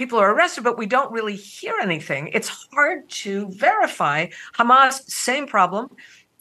people 0.00 0.18
are 0.18 0.32
arrested, 0.32 0.64
but 0.64 0.78
we 0.78 0.86
don't 0.86 1.12
really 1.12 1.36
hear 1.36 1.74
anything. 1.78 2.30
It's 2.32 2.48
hard 2.48 3.06
to 3.10 3.48
verify. 3.50 4.28
Hamas, 4.54 4.94
same 5.10 5.46
problem. 5.46 5.94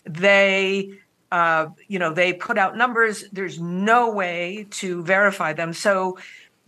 They, 0.06 0.94
uh, 1.30 1.66
you 1.90 2.00
know, 2.00 2.14
they 2.14 2.32
put 2.32 2.58
out 2.58 2.78
numbers. 2.78 3.26
There's 3.34 3.60
no 3.60 4.12
way 4.12 4.66
to 4.80 5.04
verify 5.04 5.52
them. 5.52 5.74
So, 5.74 6.18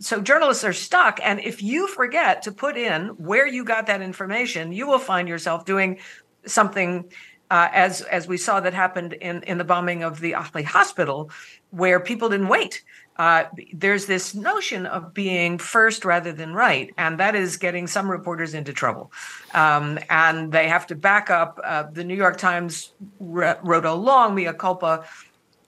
so 0.00 0.20
journalists 0.20 0.64
are 0.64 0.74
stuck. 0.74 1.18
And 1.24 1.40
if 1.40 1.62
you 1.62 1.88
forget 1.88 2.42
to 2.42 2.52
put 2.52 2.76
in 2.76 3.08
where 3.16 3.46
you 3.46 3.64
got 3.64 3.86
that 3.86 4.02
information, 4.02 4.70
you 4.70 4.86
will 4.86 4.98
find 4.98 5.26
yourself 5.26 5.64
doing 5.64 5.98
something. 6.44 7.10
Uh, 7.50 7.68
as 7.72 8.00
as 8.00 8.26
we 8.26 8.38
saw 8.38 8.60
that 8.60 8.72
happened 8.72 9.12
in 9.12 9.42
in 9.42 9.58
the 9.58 9.64
bombing 9.64 10.02
of 10.02 10.20
the 10.20 10.32
Ahli 10.32 10.64
hospital, 10.64 11.30
where 11.68 12.00
people 12.00 12.30
didn't 12.30 12.48
wait 12.48 12.82
uh, 13.16 13.44
there's 13.72 14.06
this 14.06 14.34
notion 14.34 14.86
of 14.86 15.12
being 15.12 15.58
first 15.58 16.04
rather 16.04 16.32
than 16.32 16.54
right, 16.54 16.92
and 16.96 17.20
that 17.20 17.34
is 17.34 17.56
getting 17.56 17.86
some 17.86 18.10
reporters 18.10 18.54
into 18.54 18.72
trouble. 18.72 19.12
Um, 19.54 19.98
and 20.08 20.50
they 20.50 20.68
have 20.68 20.86
to 20.88 20.94
back 20.94 21.30
up. 21.30 21.60
Uh, 21.62 21.84
the 21.84 22.04
New 22.04 22.16
York 22.16 22.38
Times 22.38 22.92
re- 23.20 23.56
wrote 23.62 23.84
a 23.84 23.92
long 23.92 24.34
mea 24.34 24.52
culpa 24.52 25.04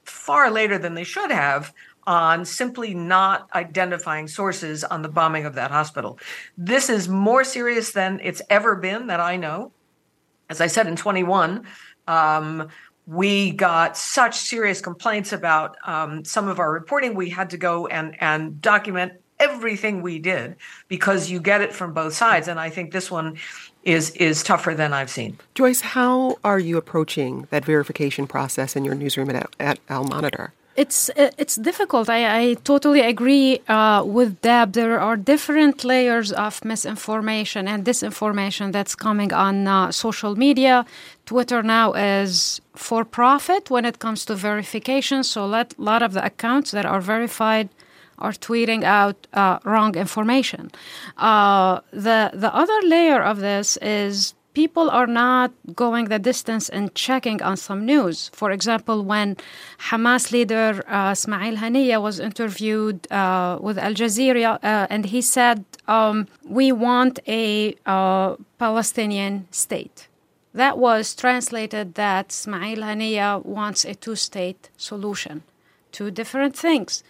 far 0.04 0.50
later 0.50 0.78
than 0.78 0.94
they 0.94 1.04
should 1.04 1.30
have 1.30 1.72
on 2.06 2.44
simply 2.44 2.94
not 2.94 3.48
identifying 3.54 4.28
sources 4.28 4.84
on 4.84 5.02
the 5.02 5.08
bombing 5.08 5.46
of 5.46 5.54
that 5.54 5.70
hospital. 5.70 6.18
This 6.56 6.90
is 6.90 7.08
more 7.08 7.44
serious 7.44 7.92
than 7.92 8.20
it's 8.22 8.42
ever 8.50 8.74
been 8.74 9.06
that 9.08 9.20
I 9.20 9.36
know. 9.36 9.72
As 10.50 10.60
I 10.60 10.66
said 10.66 10.86
in 10.86 10.96
21, 10.96 11.66
um, 12.06 12.68
we 13.06 13.52
got 13.52 13.96
such 13.96 14.36
serious 14.36 14.80
complaints 14.80 15.32
about 15.32 15.76
um, 15.86 16.24
some 16.24 16.48
of 16.48 16.58
our 16.58 16.72
reporting. 16.72 17.14
We 17.14 17.30
had 17.30 17.50
to 17.50 17.56
go 17.56 17.86
and 17.86 18.16
and 18.20 18.60
document 18.60 19.12
everything 19.38 20.02
we 20.02 20.18
did 20.18 20.56
because 20.88 21.30
you 21.30 21.40
get 21.40 21.60
it 21.60 21.72
from 21.72 21.92
both 21.92 22.14
sides. 22.14 22.48
And 22.48 22.58
I 22.58 22.70
think 22.70 22.92
this 22.92 23.10
one 23.10 23.36
is 23.82 24.10
is 24.12 24.42
tougher 24.42 24.74
than 24.74 24.92
I've 24.92 25.10
seen. 25.10 25.38
Joyce, 25.54 25.80
how 25.80 26.38
are 26.44 26.58
you 26.58 26.76
approaching 26.78 27.46
that 27.50 27.64
verification 27.64 28.26
process 28.26 28.76
in 28.76 28.84
your 28.84 28.94
newsroom 28.94 29.30
at, 29.30 29.54
at 29.60 29.78
Al 29.88 30.04
Monitor? 30.04 30.52
It's 30.76 31.08
it's 31.16 31.54
difficult. 31.54 32.08
I, 32.08 32.20
I 32.40 32.54
totally 32.64 33.00
agree 33.00 33.60
uh, 33.68 34.02
with 34.04 34.40
Deb. 34.40 34.72
There 34.72 34.98
are 34.98 35.16
different 35.16 35.84
layers 35.84 36.32
of 36.32 36.64
misinformation 36.64 37.68
and 37.68 37.84
disinformation 37.84 38.72
that's 38.72 38.96
coming 38.96 39.32
on 39.32 39.68
uh, 39.68 39.92
social 39.92 40.34
media. 40.34 40.84
Twitter 41.26 41.62
now 41.62 41.92
is 41.92 42.60
for 42.74 43.04
profit 43.04 43.70
when 43.70 43.84
it 43.84 43.98
comes 43.98 44.24
to 44.26 44.34
verification. 44.34 45.22
So 45.24 45.44
a 45.44 45.66
lot 45.78 46.02
of 46.02 46.12
the 46.12 46.24
accounts 46.24 46.70
that 46.72 46.84
are 46.84 47.00
verified 47.00 47.68
are 48.18 48.32
tweeting 48.32 48.84
out 48.84 49.26
uh, 49.32 49.58
wrong 49.64 49.96
information. 49.96 50.70
Uh, 51.16 51.80
the 51.90 52.30
the 52.32 52.54
other 52.54 52.80
layer 52.84 53.20
of 53.22 53.40
this 53.40 53.76
is 53.78 54.34
people 54.54 54.88
are 54.88 55.06
not 55.06 55.50
going 55.74 56.04
the 56.06 56.18
distance 56.18 56.68
and 56.68 56.94
checking 56.94 57.42
on 57.42 57.56
some 57.56 57.84
news. 57.84 58.30
For 58.32 58.52
example, 58.52 59.02
when 59.02 59.36
Hamas 59.90 60.30
leader 60.30 60.84
uh, 60.88 61.10
Ismail 61.12 61.56
Haniyeh 61.56 62.00
was 62.00 62.20
interviewed 62.20 63.10
uh, 63.10 63.58
with 63.60 63.78
Al 63.78 63.94
Jazeera, 63.94 64.58
uh, 64.62 64.86
and 64.90 65.06
he 65.06 65.20
said, 65.20 65.64
um, 65.88 66.28
"We 66.48 66.70
want 66.72 67.18
a 67.26 67.74
uh, 67.84 68.36
Palestinian 68.58 69.48
state." 69.50 70.08
That 70.54 70.78
was 70.78 71.14
translated 71.16 71.94
that 71.94 72.30
Ismail 72.30 72.78
Haniyeh 72.78 73.44
wants 73.44 73.84
a 73.84 73.94
two-state 73.94 74.70
solution, 74.76 75.42
two 75.90 76.12
different 76.12 76.56
things. 76.56 77.02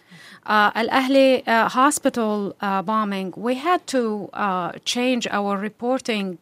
Uh, 0.45 0.71
Al 0.73 0.87
Ahli 0.87 1.47
uh, 1.47 1.69
hospital 1.69 2.55
uh, 2.61 2.81
bombing, 2.81 3.33
we 3.37 3.55
had 3.55 3.85
to 3.87 4.29
uh, 4.33 4.71
change 4.83 5.27
our 5.29 5.57
reporting 5.57 6.39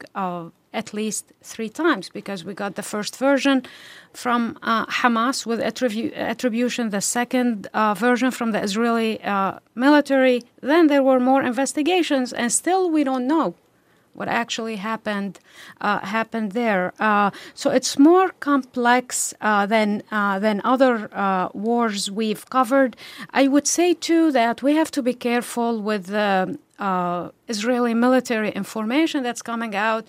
at 0.73 0.93
least 0.93 1.31
three 1.43 1.69
times 1.69 2.09
because 2.09 2.43
we 2.43 2.53
got 2.53 2.75
the 2.75 2.81
first 2.81 3.17
version 3.17 3.63
from 4.13 4.57
uh, 4.63 4.85
Hamas 4.87 5.45
with 5.45 5.59
attribu- 5.59 6.15
attribution, 6.15 6.89
the 6.89 7.01
second 7.01 7.67
uh, 7.73 7.93
version 7.93 8.31
from 8.31 8.51
the 8.51 8.61
Israeli 8.61 9.21
uh, 9.23 9.59
military. 9.75 10.41
Then 10.61 10.87
there 10.87 11.03
were 11.03 11.19
more 11.19 11.43
investigations, 11.43 12.33
and 12.33 12.51
still 12.51 12.89
we 12.89 13.03
don't 13.03 13.27
know 13.27 13.55
what 14.13 14.27
actually 14.27 14.77
happened 14.77 15.39
uh, 15.81 15.99
happened 15.99 16.51
there. 16.51 16.93
Uh, 16.99 17.31
so 17.53 17.69
it's 17.71 17.97
more 17.97 18.29
complex 18.39 19.33
uh, 19.41 19.65
than 19.65 20.03
than 20.11 20.61
other 20.63 21.09
wars 21.53 22.09
we've 22.09 22.49
covered. 22.49 22.95
I 23.31 23.47
would 23.47 23.67
say 23.67 23.93
too 23.93 24.31
that 24.31 24.61
we 24.63 24.75
have 24.75 24.91
to 24.91 25.01
be 25.01 25.13
careful 25.13 25.81
with 25.81 26.07
the 26.07 26.57
Israeli 27.47 27.93
military 27.93 28.51
information 28.51 29.23
that's 29.23 29.41
coming 29.41 29.75
out. 29.75 30.05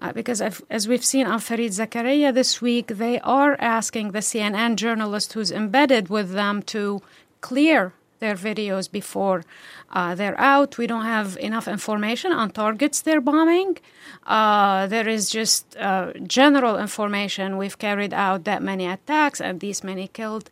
Uh, 0.00 0.12
because 0.12 0.40
as 0.70 0.86
we've 0.86 1.04
seen 1.04 1.26
on 1.26 1.40
Fareed 1.40 1.70
Zakaria 1.70 2.32
this 2.32 2.62
week, 2.62 2.86
they 2.86 3.18
are 3.20 3.56
asking 3.58 4.12
the 4.12 4.20
CNN 4.20 4.76
journalist 4.76 5.32
who's 5.32 5.50
embedded 5.50 6.08
with 6.08 6.30
them 6.32 6.62
to 6.62 7.02
clear 7.40 7.94
their 8.20 8.34
videos 8.34 8.90
before 8.90 9.44
uh, 9.92 10.14
they're 10.14 10.38
out. 10.38 10.78
We 10.78 10.86
don't 10.86 11.04
have 11.04 11.36
enough 11.38 11.68
information 11.68 12.32
on 12.32 12.50
targets 12.50 13.02
they're 13.02 13.20
bombing. 13.20 13.78
Uh, 14.26 14.86
there 14.86 15.08
is 15.08 15.30
just 15.30 15.76
uh, 15.76 16.12
general 16.26 16.78
information. 16.78 17.56
We've 17.56 17.78
carried 17.78 18.12
out 18.12 18.44
that 18.44 18.62
many 18.62 18.86
attacks 18.86 19.40
and 19.40 19.60
these 19.60 19.82
many 19.84 20.08
killed. 20.08 20.50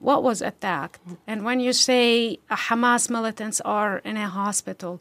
What 0.00 0.22
was 0.22 0.40
attacked? 0.40 1.00
And 1.26 1.44
when 1.44 1.58
you 1.60 1.72
say 1.72 2.38
Hamas 2.50 3.10
militants 3.10 3.60
are 3.62 3.98
in 3.98 4.16
a 4.16 4.28
hospital, 4.28 5.00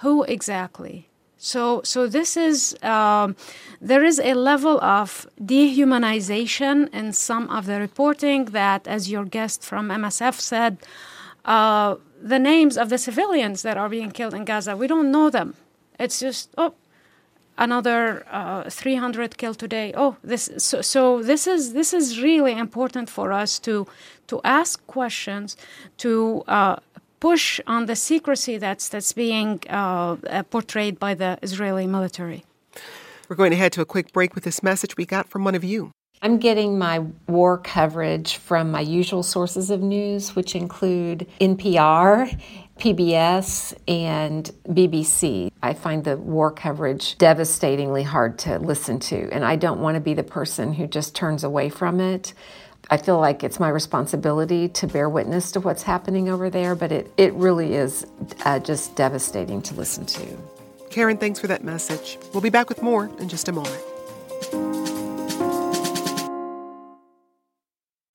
who 0.00 0.24
exactly? 0.24 1.08
So, 1.44 1.82
so 1.84 2.06
this 2.06 2.36
is 2.38 2.74
um, 2.82 3.36
there 3.80 4.02
is 4.02 4.18
a 4.18 4.32
level 4.32 4.80
of 4.82 5.28
dehumanization 5.38 6.88
in 6.94 7.12
some 7.12 7.50
of 7.50 7.66
the 7.66 7.78
reporting 7.78 8.46
that, 8.46 8.88
as 8.88 9.10
your 9.10 9.26
guest 9.26 9.62
from 9.62 9.88
MSF 9.88 10.40
said, 10.40 10.78
uh, 11.44 11.96
the 12.22 12.38
names 12.38 12.76
of 12.76 12.88
the 12.88 12.98
civilians 12.98 13.62
that 13.62 13.76
are 13.76 13.88
being 13.88 14.10
killed 14.10 14.34
in 14.34 14.44
Gaza, 14.44 14.76
we 14.76 14.86
don't 14.86 15.10
know 15.10 15.30
them. 15.30 15.54
It's 15.98 16.20
just 16.20 16.50
oh, 16.56 16.74
another 17.58 18.24
uh, 18.30 18.68
300 18.70 19.36
killed 19.36 19.58
today. 19.58 19.92
Oh, 19.96 20.16
this 20.22 20.50
so, 20.58 20.80
so 20.80 21.22
this 21.22 21.46
is 21.46 21.72
this 21.72 21.92
is 21.92 22.20
really 22.20 22.52
important 22.52 23.10
for 23.10 23.32
us 23.32 23.58
to 23.60 23.86
to 24.26 24.40
ask 24.44 24.86
questions 24.86 25.56
to. 25.98 26.44
Uh, 26.46 26.76
push 27.20 27.58
on 27.66 27.86
the 27.86 27.96
secrecy 27.96 28.58
that's 28.58 28.90
that's 28.90 29.14
being 29.14 29.58
uh, 29.70 30.16
uh, 30.28 30.42
portrayed 30.54 30.98
by 30.98 31.14
the 31.14 31.38
Israeli 31.40 31.86
military. 31.86 32.44
We're 33.28 33.36
going 33.36 33.50
to 33.50 33.56
head 33.56 33.72
to 33.72 33.80
a 33.80 33.86
quick 33.86 34.12
break 34.12 34.34
with 34.34 34.44
this 34.44 34.62
message 34.62 34.98
we 34.98 35.06
got 35.06 35.30
from 35.30 35.42
one 35.42 35.54
of 35.54 35.64
you. 35.64 35.90
I'm 36.24 36.38
getting 36.38 36.78
my 36.78 37.00
war 37.28 37.58
coverage 37.58 38.38
from 38.38 38.70
my 38.70 38.80
usual 38.80 39.22
sources 39.22 39.68
of 39.68 39.82
news, 39.82 40.34
which 40.34 40.54
include 40.54 41.28
NPR, 41.38 42.40
PBS, 42.78 43.74
and 43.86 44.50
BBC. 44.66 45.50
I 45.62 45.74
find 45.74 46.02
the 46.02 46.16
war 46.16 46.50
coverage 46.50 47.18
devastatingly 47.18 48.04
hard 48.04 48.38
to 48.38 48.58
listen 48.58 48.98
to, 49.00 49.28
and 49.32 49.44
I 49.44 49.56
don't 49.56 49.80
want 49.80 49.96
to 49.96 50.00
be 50.00 50.14
the 50.14 50.22
person 50.22 50.72
who 50.72 50.86
just 50.86 51.14
turns 51.14 51.44
away 51.44 51.68
from 51.68 52.00
it. 52.00 52.32
I 52.88 52.96
feel 52.96 53.20
like 53.20 53.44
it's 53.44 53.60
my 53.60 53.68
responsibility 53.68 54.70
to 54.70 54.86
bear 54.86 55.10
witness 55.10 55.52
to 55.52 55.60
what's 55.60 55.82
happening 55.82 56.30
over 56.30 56.48
there, 56.48 56.74
but 56.74 56.90
it, 56.90 57.12
it 57.18 57.34
really 57.34 57.74
is 57.74 58.06
uh, 58.46 58.60
just 58.60 58.96
devastating 58.96 59.60
to 59.60 59.74
listen 59.74 60.06
to. 60.06 60.38
Karen, 60.88 61.18
thanks 61.18 61.38
for 61.38 61.48
that 61.48 61.64
message. 61.64 62.16
We'll 62.32 62.40
be 62.40 62.48
back 62.48 62.70
with 62.70 62.82
more 62.82 63.10
in 63.18 63.28
just 63.28 63.46
a 63.50 63.52
moment. 63.52 63.82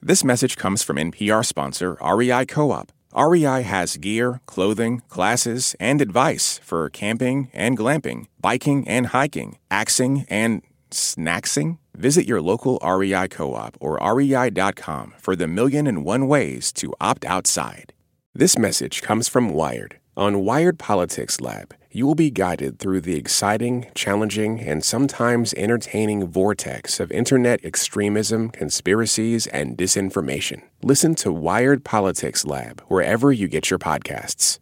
This 0.00 0.22
message 0.22 0.56
comes 0.56 0.84
from 0.84 0.96
NPR 0.96 1.44
sponsor 1.44 1.98
REI 2.00 2.46
Co 2.46 2.70
op. 2.70 2.92
REI 3.16 3.62
has 3.62 3.96
gear, 3.96 4.40
clothing, 4.46 5.02
classes, 5.08 5.74
and 5.80 6.00
advice 6.00 6.60
for 6.62 6.88
camping 6.88 7.50
and 7.52 7.76
glamping, 7.76 8.26
biking 8.40 8.86
and 8.86 9.08
hiking, 9.08 9.58
axing 9.72 10.24
and 10.30 10.62
snacksing? 10.92 11.78
Visit 11.96 12.28
your 12.28 12.40
local 12.40 12.78
REI 12.80 13.26
co 13.26 13.54
op 13.54 13.76
or 13.80 13.98
rei.com 14.00 15.14
for 15.18 15.34
the 15.34 15.48
million 15.48 15.88
and 15.88 16.04
one 16.04 16.28
ways 16.28 16.70
to 16.74 16.94
opt 17.00 17.24
outside. 17.24 17.92
This 18.32 18.56
message 18.56 19.02
comes 19.02 19.26
from 19.26 19.50
Wired. 19.50 19.98
On 20.16 20.44
Wired 20.44 20.78
Politics 20.78 21.40
Lab, 21.40 21.74
you 21.90 22.06
will 22.06 22.14
be 22.14 22.30
guided 22.30 22.78
through 22.78 23.00
the 23.00 23.16
exciting, 23.16 23.86
challenging, 23.94 24.60
and 24.60 24.84
sometimes 24.84 25.54
entertaining 25.54 26.26
vortex 26.28 27.00
of 27.00 27.10
internet 27.10 27.64
extremism, 27.64 28.50
conspiracies, 28.50 29.46
and 29.48 29.76
disinformation. 29.76 30.62
Listen 30.82 31.14
to 31.16 31.32
Wired 31.32 31.84
Politics 31.84 32.44
Lab 32.44 32.82
wherever 32.88 33.32
you 33.32 33.48
get 33.48 33.70
your 33.70 33.78
podcasts. 33.78 34.58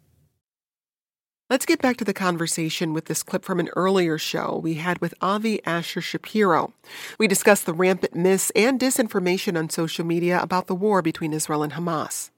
Let's 1.49 1.65
get 1.65 1.81
back 1.81 1.97
to 1.99 2.05
the 2.05 2.13
conversation 2.13 2.93
with 2.93 3.05
this 3.05 3.23
clip 3.23 3.45
from 3.45 3.61
an 3.61 3.69
earlier 3.77 4.19
show 4.19 4.59
we 4.61 4.75
had 4.75 5.01
with 5.01 5.15
Avi 5.21 5.65
Asher 5.65 6.01
Shapiro. 6.01 6.73
We 7.21 7.29
discussed 7.29 7.67
the 7.67 7.73
rampant 7.73 8.17
mis 8.17 8.51
and 8.57 8.81
disinformation 8.81 9.57
on 9.57 9.71
social 9.71 10.05
media 10.05 10.41
about 10.43 10.67
the 10.67 10.75
war 10.75 11.03
between 11.03 11.33
Israel 11.33 11.63
and 11.63 11.75
Hamas. 11.75 12.31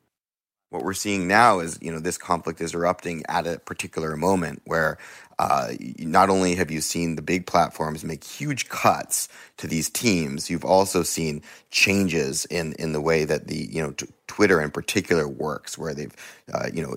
What 0.70 0.84
we're 0.84 0.94
seeing 0.94 1.28
now 1.28 1.60
is, 1.60 1.78
you 1.80 1.92
know, 1.92 2.00
this 2.00 2.18
conflict 2.18 2.60
is 2.60 2.74
erupting 2.74 3.24
at 3.28 3.46
a 3.46 3.58
particular 3.60 4.16
moment 4.16 4.62
where 4.66 4.98
uh, 5.38 5.72
not 5.98 6.30
only 6.30 6.56
have 6.56 6.70
you 6.70 6.82
seen 6.82 7.16
the 7.16 7.22
big 7.22 7.46
platforms 7.46 8.04
make 8.04 8.24
huge 8.24 8.68
cuts 8.68 9.28
to 9.58 9.66
these 9.66 9.88
teams, 9.90 10.50
you've 10.50 10.66
also 10.66 11.02
seen 11.04 11.42
changes 11.70 12.44
in, 12.46 12.74
in 12.74 12.92
the 12.92 13.00
way 13.00 13.24
that 13.24 13.46
the 13.46 13.56
you 13.70 13.82
know 13.82 13.92
t- 13.92 14.08
Twitter 14.26 14.60
in 14.60 14.70
particular 14.70 15.28
works, 15.28 15.78
where 15.78 15.94
they've 15.94 16.14
uh, 16.52 16.68
you 16.74 16.82
know 16.82 16.94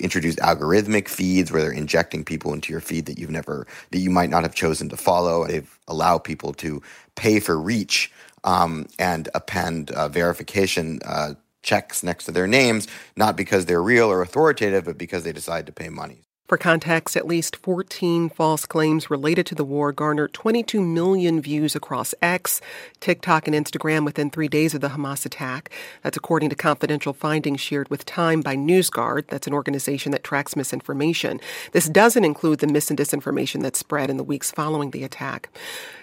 introduced 0.00 0.38
algorithmic 0.40 1.08
feeds 1.08 1.52
where 1.52 1.62
they're 1.62 1.72
injecting 1.72 2.24
people 2.24 2.52
into 2.52 2.72
your 2.72 2.80
feed 2.80 3.06
that 3.06 3.18
you've 3.18 3.30
never 3.30 3.66
that 3.92 3.98
you 4.00 4.10
might 4.10 4.30
not 4.30 4.42
have 4.42 4.54
chosen 4.54 4.88
to 4.90 4.96
follow. 4.98 5.46
They've 5.46 5.78
allowed 5.88 6.24
people 6.24 6.52
to 6.54 6.82
pay 7.14 7.40
for 7.40 7.58
reach 7.58 8.12
um, 8.44 8.86
and 8.98 9.28
append 9.34 9.92
uh, 9.92 10.08
verification 10.08 11.00
uh, 11.06 11.34
checks 11.64 12.04
next 12.04 12.26
to 12.26 12.32
their 12.32 12.46
names, 12.46 12.86
not 13.16 13.36
because 13.36 13.66
they're 13.66 13.82
real 13.82 14.08
or 14.08 14.22
authoritative, 14.22 14.84
but 14.84 14.96
because 14.96 15.24
they 15.24 15.32
decide 15.32 15.66
to 15.66 15.72
pay 15.72 15.88
money. 15.88 16.24
For 16.46 16.58
context, 16.58 17.16
at 17.16 17.26
least 17.26 17.56
14 17.56 18.28
false 18.28 18.66
claims 18.66 19.08
related 19.08 19.46
to 19.46 19.54
the 19.54 19.64
war 19.64 19.92
garnered 19.92 20.34
22 20.34 20.78
million 20.82 21.40
views 21.40 21.74
across 21.74 22.14
X, 22.20 22.60
TikTok, 23.00 23.48
and 23.48 23.56
Instagram 23.56 24.04
within 24.04 24.28
three 24.28 24.48
days 24.48 24.74
of 24.74 24.82
the 24.82 24.90
Hamas 24.90 25.24
attack. 25.24 25.70
That's 26.02 26.18
according 26.18 26.50
to 26.50 26.54
confidential 26.54 27.14
findings 27.14 27.62
shared 27.62 27.88
with 27.88 28.04
Time 28.04 28.42
by 28.42 28.56
NewsGuard. 28.56 29.28
That's 29.28 29.46
an 29.46 29.54
organization 29.54 30.12
that 30.12 30.22
tracks 30.22 30.54
misinformation. 30.54 31.40
This 31.72 31.88
doesn't 31.88 32.26
include 32.26 32.58
the 32.58 32.66
mis 32.66 32.90
and 32.90 32.98
disinformation 32.98 33.62
that 33.62 33.74
spread 33.74 34.10
in 34.10 34.18
the 34.18 34.22
weeks 34.22 34.50
following 34.50 34.90
the 34.90 35.02
attack. 35.02 35.48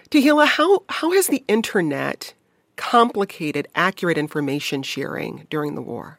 Tehila, 0.10 0.48
how, 0.48 0.84
how 0.90 1.12
has 1.12 1.28
the 1.28 1.44
internet 1.48 2.34
complicated 2.82 3.68
accurate 3.76 4.18
information 4.18 4.82
sharing 4.82 5.46
during 5.52 5.76
the 5.76 5.82
war? 5.82 6.18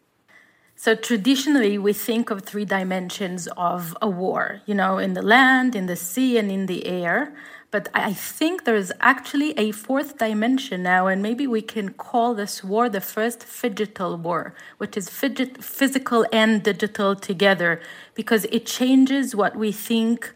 So 0.76 0.94
traditionally, 0.94 1.76
we 1.76 1.92
think 1.92 2.30
of 2.30 2.42
three 2.42 2.64
dimensions 2.64 3.48
of 3.56 3.96
a 4.00 4.08
war, 4.08 4.62
you 4.64 4.74
know, 4.74 4.98
in 4.98 5.14
the 5.14 5.22
land, 5.22 5.74
in 5.74 5.86
the 5.86 5.96
sea, 5.96 6.38
and 6.38 6.50
in 6.50 6.66
the 6.66 6.86
air. 6.86 7.34
But 7.72 7.88
I 7.94 8.12
think 8.12 8.64
there 8.64 8.76
is 8.76 8.92
actually 9.00 9.52
a 9.58 9.72
fourth 9.72 10.18
dimension 10.18 10.82
now, 10.82 11.06
and 11.06 11.22
maybe 11.22 11.46
we 11.46 11.62
can 11.62 11.94
call 11.94 12.34
this 12.34 12.62
war 12.62 12.88
the 12.88 13.00
first 13.00 13.40
phygital 13.40 14.18
war, 14.18 14.54
which 14.78 14.96
is 14.96 15.08
fidget, 15.08 15.62
physical 15.64 16.26
and 16.32 16.62
digital 16.62 17.16
together, 17.16 17.80
because 18.14 18.44
it 18.56 18.66
changes 18.66 19.34
what 19.34 19.56
we 19.56 19.72
think 19.72 20.32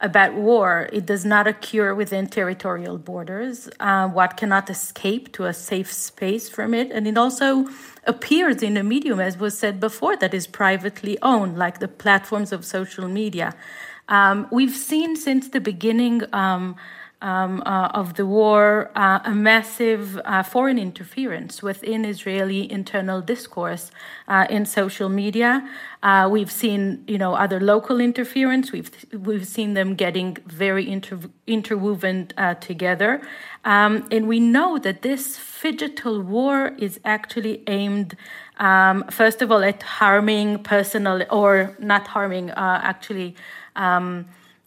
about 0.00 0.34
war. 0.34 0.88
It 0.92 1.04
does 1.06 1.24
not 1.24 1.46
occur 1.46 1.94
within 1.94 2.26
territorial 2.26 2.98
borders. 2.98 3.68
Uh, 3.78 4.08
what 4.08 4.36
cannot 4.36 4.70
escape 4.70 5.32
to 5.32 5.44
a 5.44 5.52
safe 5.52 5.92
space 5.92 6.48
from 6.48 6.74
it, 6.74 6.90
and 6.90 7.06
it 7.06 7.18
also 7.18 7.68
appears 8.04 8.62
in 8.62 8.76
a 8.76 8.82
medium, 8.82 9.20
as 9.20 9.38
was 9.38 9.58
said 9.58 9.78
before, 9.78 10.16
that 10.16 10.32
is 10.32 10.46
privately 10.46 11.18
owned, 11.22 11.58
like 11.58 11.80
the 11.80 11.88
platforms 11.88 12.52
of 12.52 12.64
social 12.64 13.08
media. 13.08 13.54
Um, 14.08 14.48
we've 14.50 14.74
seen 14.74 15.16
since 15.16 15.48
the 15.48 15.60
beginning. 15.60 16.22
Um, 16.32 16.76
um, 17.22 17.62
uh, 17.66 17.88
of 17.88 18.14
the 18.14 18.24
war, 18.24 18.90
uh, 18.96 19.20
a 19.24 19.34
massive 19.34 20.18
uh, 20.24 20.42
foreign 20.42 20.78
interference 20.78 21.62
within 21.62 22.04
Israeli 22.04 22.70
internal 22.70 23.20
discourse 23.20 23.90
uh, 24.26 24.46
in 24.48 24.64
social 24.64 25.08
media. 25.08 25.68
Uh, 26.02 26.28
we've 26.30 26.50
seen, 26.50 27.04
you 27.06 27.18
know, 27.18 27.34
other 27.34 27.60
local 27.60 28.00
interference. 28.00 28.72
We've 28.72 28.90
we've 29.12 29.46
seen 29.46 29.74
them 29.74 29.94
getting 29.94 30.38
very 30.46 30.88
inter- 30.88 31.30
interwoven 31.46 32.30
uh, 32.38 32.54
together, 32.54 33.20
um, 33.64 34.06
and 34.10 34.26
we 34.26 34.40
know 34.40 34.78
that 34.78 35.02
this 35.02 35.36
phygital 35.36 36.24
war 36.24 36.72
is 36.78 37.00
actually 37.04 37.62
aimed. 37.66 38.16
Um, 38.58 39.04
first 39.10 39.42
of 39.42 39.50
all, 39.50 39.62
at 39.62 39.82
harming 39.82 40.62
personal 40.62 41.22
or 41.30 41.76
not 41.78 42.08
harming, 42.08 42.50
actually 42.50 43.34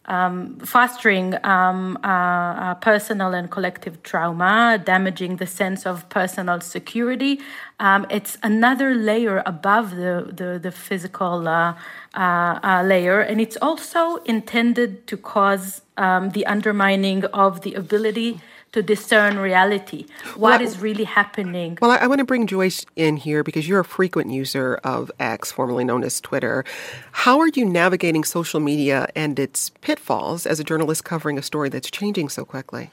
um, 0.06 0.60
fostering 0.60 1.34
um, 1.46 1.98
uh, 2.04 2.08
uh, 2.08 2.76
personal 2.76 3.34
and 3.34 3.50
collective 3.50 4.04
trauma, 4.04 4.82
damaging 4.84 5.38
the 5.38 5.48
sense 5.48 5.86
of 5.86 6.08
personal 6.10 6.60
security. 6.60 7.40
Um, 7.80 8.06
it's 8.10 8.38
another 8.44 8.94
layer 8.96 9.42
above 9.46 9.92
the, 9.96 10.30
the, 10.32 10.60
the 10.60 10.72
physical 10.72 11.48
uh, 11.48 11.76
uh, 12.14 12.60
uh 12.64 12.84
layer, 12.86 13.22
and 13.22 13.40
it's 13.40 13.58
also 13.62 14.18
intended 14.24 15.08
to 15.08 15.18
cause 15.18 15.82
um, 15.98 16.32
the 16.32 16.46
undermining 16.46 17.26
of 17.26 17.62
the 17.62 17.74
ability 17.74 18.42
to 18.74 18.82
discern 18.82 19.38
reality. 19.38 20.06
What 20.36 20.60
well, 20.60 20.62
is 20.62 20.80
really 20.80 21.06
happening? 21.06 21.78
Well, 21.82 21.92
I, 21.92 21.98
I, 21.98 22.08
want 22.08 22.20
to 22.20 22.26
bring 22.26 22.48
Joyce 22.48 22.86
in 22.96 23.18
here 23.18 23.44
because 23.44 23.68
you're 23.68 23.80
a 23.80 23.86
frequent 23.86 24.32
user 24.32 24.80
of 24.84 25.12
X, 25.20 25.52
formerly 25.52 25.84
known 25.84 26.04
as 26.04 26.20
Twitter. 26.20 26.66
How 27.12 27.40
are 27.40 27.50
you 27.50 27.66
navigating 27.66 28.24
social 28.24 28.60
media 28.60 29.08
and 29.16 29.40
its 29.40 29.70
pitfalls 29.82 30.46
as 30.46 30.60
a 30.60 30.64
journalist 30.64 31.04
covering 31.06 31.38
a 31.38 31.44
story 31.44 31.70
that's 31.70 31.90
changing 31.90 32.30
so 32.30 32.44
quickly? 32.44 32.92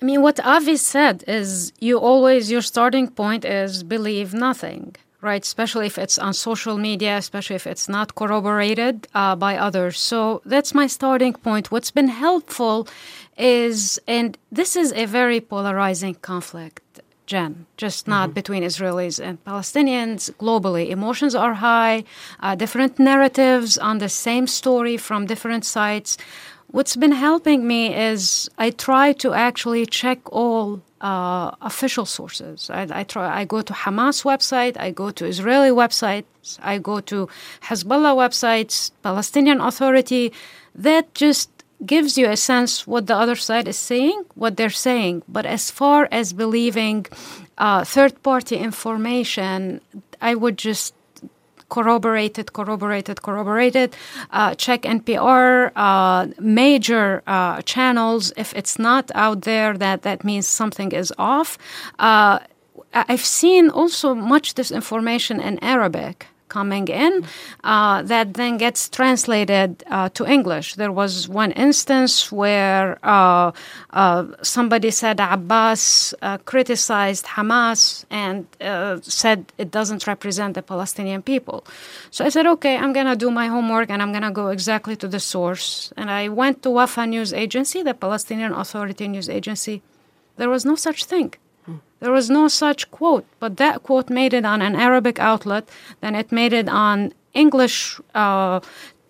I 0.00 0.04
mean, 0.04 0.22
what 0.22 0.38
Avi 0.44 0.76
said 0.76 1.24
is 1.26 1.72
you 1.80 1.98
always, 1.98 2.50
your 2.50 2.62
starting 2.62 3.08
point 3.08 3.44
is 3.44 3.82
believe 3.82 4.32
nothing 4.32 4.94
right? 5.20 5.42
Especially 5.42 5.86
if 5.86 5.98
it's 5.98 6.18
on 6.18 6.32
social 6.32 6.76
media, 6.78 7.16
especially 7.16 7.56
if 7.56 7.66
it's 7.66 7.88
not 7.88 8.14
corroborated 8.14 9.08
uh, 9.14 9.34
by 9.34 9.56
others. 9.56 9.98
So 9.98 10.42
that's 10.44 10.74
my 10.74 10.86
starting 10.86 11.32
point. 11.32 11.72
What's 11.72 11.90
been 11.90 12.08
helpful 12.08 12.86
is, 13.38 14.00
and 14.06 14.36
this 14.50 14.76
is 14.76 14.92
a 14.92 15.06
very 15.06 15.40
polarizing 15.40 16.16
conflict. 16.16 16.82
Jen, 17.26 17.66
just 17.76 18.08
not 18.08 18.28
mm-hmm. 18.28 18.34
between 18.34 18.62
Israelis 18.62 19.22
and 19.22 19.42
Palestinians. 19.44 20.30
Globally, 20.36 20.88
emotions 20.88 21.34
are 21.34 21.54
high, 21.54 22.04
uh, 22.40 22.54
different 22.54 22.98
narratives 22.98 23.76
on 23.76 23.98
the 23.98 24.08
same 24.08 24.46
story 24.46 24.96
from 24.96 25.26
different 25.26 25.64
sides. 25.66 26.16
What's 26.70 26.96
been 26.96 27.12
helping 27.12 27.66
me 27.66 27.94
is 27.94 28.48
I 28.58 28.70
try 28.70 29.12
to 29.24 29.34
actually 29.34 29.84
check 29.86 30.20
all 30.32 30.82
uh, 31.00 31.50
official 31.60 32.06
sources. 32.06 32.70
I, 32.70 32.86
I, 32.90 33.04
try. 33.04 33.40
I 33.40 33.44
go 33.44 33.62
to 33.62 33.72
Hamas 33.72 34.24
website. 34.24 34.78
I 34.78 34.90
go 34.90 35.10
to 35.10 35.24
Israeli 35.26 35.70
websites. 35.70 36.58
I 36.62 36.78
go 36.78 37.00
to 37.00 37.28
Hezbollah 37.62 38.16
websites, 38.16 38.90
Palestinian 39.02 39.60
Authority. 39.60 40.32
That 40.74 41.14
just 41.14 41.50
gives 41.84 42.18
you 42.18 42.28
a 42.28 42.36
sense 42.36 42.86
what 42.86 43.06
the 43.06 43.16
other 43.16 43.36
side 43.36 43.68
is 43.68 43.78
saying, 43.78 44.24
what 44.34 44.56
they're 44.56 44.70
saying. 44.70 45.22
But 45.28 45.46
as 45.46 45.70
far 45.70 46.08
as 46.10 46.32
believing 46.32 47.06
uh, 47.56 47.84
third 47.84 48.22
party 48.22 48.56
information, 48.56 49.80
I 50.20 50.34
would 50.34 50.58
just 50.58 50.94
corroborate 51.68 52.38
it, 52.38 52.52
corroborate 52.52 53.08
it, 53.08 53.22
corroborate 53.22 53.76
it. 53.76 53.96
Uh, 54.30 54.54
check 54.54 54.82
NPR, 54.82 55.70
uh, 55.76 56.28
major 56.40 57.22
uh, 57.26 57.62
channels. 57.62 58.32
If 58.36 58.54
it's 58.54 58.78
not 58.78 59.10
out 59.14 59.42
there, 59.42 59.76
that, 59.76 60.02
that 60.02 60.24
means 60.24 60.46
something 60.46 60.92
is 60.92 61.12
off. 61.18 61.58
Uh, 61.98 62.38
I've 62.94 63.24
seen 63.24 63.68
also 63.68 64.14
much 64.14 64.54
disinformation 64.54 65.42
in 65.42 65.62
Arabic 65.62 66.26
coming 66.48 66.88
in 66.88 67.24
uh, 67.64 68.02
that 68.02 68.34
then 68.34 68.58
gets 68.58 68.88
translated 68.88 69.84
uh, 69.90 70.08
to 70.10 70.26
English. 70.26 70.74
There 70.74 70.92
was 70.92 71.28
one 71.28 71.52
instance 71.52 72.32
where 72.32 72.98
uh, 73.02 73.52
uh 73.90 74.24
somebody 74.42 74.90
said 74.90 75.20
Abbas 75.20 76.14
uh, 76.22 76.38
criticized 76.44 77.24
Hamas 77.26 78.04
and 78.10 78.46
uh, 78.60 78.98
said 79.02 79.38
it 79.58 79.70
doesn't 79.70 80.06
represent 80.06 80.54
the 80.54 80.62
Palestinian 80.62 81.22
people. 81.22 81.64
So 82.10 82.24
I 82.24 82.30
said, 82.30 82.46
okay, 82.46 82.76
I'm 82.76 82.92
going 82.92 83.06
to 83.06 83.16
do 83.16 83.30
my 83.30 83.46
homework 83.46 83.90
and 83.90 84.02
I'm 84.02 84.12
going 84.12 84.28
to 84.30 84.30
go 84.30 84.48
exactly 84.48 84.96
to 84.96 85.08
the 85.08 85.20
source. 85.20 85.92
And 85.96 86.10
I 86.10 86.28
went 86.28 86.62
to 86.62 86.70
Wafa 86.70 87.06
News 87.06 87.32
Agency, 87.32 87.82
the 87.82 87.94
Palestinian 87.94 88.52
Authority 88.52 89.08
news 89.08 89.28
agency. 89.28 89.82
There 90.36 90.48
was 90.48 90.64
no 90.64 90.76
such 90.76 91.04
thing. 91.04 91.34
There 92.00 92.12
was 92.12 92.30
no 92.30 92.48
such 92.48 92.90
quote, 92.90 93.26
but 93.40 93.56
that 93.56 93.82
quote 93.82 94.08
made 94.08 94.32
it 94.32 94.44
on 94.44 94.62
an 94.62 94.76
Arabic 94.76 95.18
outlet, 95.18 95.68
then 96.00 96.14
it 96.14 96.30
made 96.30 96.52
it 96.52 96.68
on 96.68 97.12
English 97.34 98.00
uh, 98.14 98.60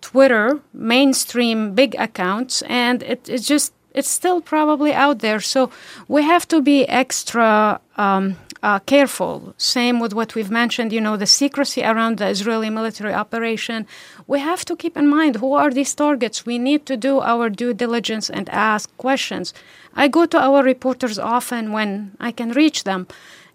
Twitter, 0.01 0.59
mainstream 0.73 1.75
big 1.75 1.95
accounts, 1.95 2.61
and 2.63 3.03
it, 3.03 3.29
it 3.29 3.39
just 3.39 3.73
it's 3.93 4.09
still 4.09 4.41
probably 4.41 4.93
out 4.93 5.19
there. 5.19 5.39
So 5.39 5.71
we 6.07 6.23
have 6.23 6.47
to 6.49 6.61
be 6.61 6.87
extra 6.87 7.81
um, 7.97 8.37
uh, 8.61 8.79
careful. 8.79 9.53
Same 9.57 9.99
with 9.99 10.13
what 10.13 10.35
we've 10.35 10.51
mentioned, 10.51 10.91
you 10.91 11.01
know, 11.01 11.17
the 11.17 11.25
secrecy 11.25 11.83
around 11.83 12.17
the 12.17 12.27
Israeli 12.27 12.69
military 12.69 13.13
operation. 13.13 13.87
We 14.27 14.39
have 14.39 14.65
to 14.65 14.75
keep 14.75 14.97
in 14.97 15.07
mind 15.07 15.37
who 15.37 15.53
are 15.53 15.71
these 15.71 15.95
targets. 15.95 16.45
We 16.45 16.57
need 16.57 16.85
to 16.87 16.97
do 16.97 17.19
our 17.19 17.49
due 17.49 17.73
diligence 17.73 18.29
and 18.29 18.49
ask 18.49 18.95
questions. 18.97 19.53
I 19.95 20.07
go 20.07 20.25
to 20.25 20.39
our 20.39 20.63
reporters 20.63 21.17
often 21.17 21.71
when 21.71 22.11
I 22.19 22.31
can 22.31 22.51
reach 22.51 22.83
them 22.83 23.07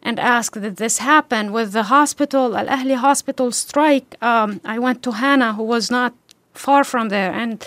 and 0.02 0.20
ask 0.20 0.54
that 0.54 0.76
this 0.76 0.98
happened 0.98 1.52
with 1.52 1.72
the 1.72 1.84
hospital, 1.84 2.56
Al 2.56 2.66
Ahli 2.66 2.96
hospital 2.96 3.50
strike. 3.52 4.16
Um, 4.22 4.60
I 4.64 4.78
went 4.78 5.02
to 5.04 5.12
Hannah, 5.12 5.54
who 5.54 5.62
was 5.62 5.90
not 5.90 6.12
far 6.52 6.84
from 6.84 7.08
there, 7.08 7.32
and 7.32 7.66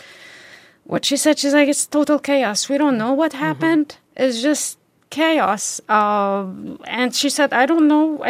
what 0.84 1.04
she 1.04 1.18
said, 1.18 1.40
she's 1.40 1.54
like, 1.54 1.68
it's 1.68 1.86
total 1.86 2.20
chaos. 2.20 2.70
We 2.70 2.78
don't 2.78 2.98
know 2.98 3.14
what 3.14 3.32
mm-hmm. 3.32 3.44
happened. 3.44 3.88
Mm-hmm. 3.88 4.24
It's 4.24 4.42
just 4.42 4.77
chaos. 5.10 5.82
Uh, 5.90 6.46
and 6.86 7.16
she 7.16 7.30
said, 7.30 7.54
I 7.54 7.66
don't 7.66 7.88
know. 7.88 8.24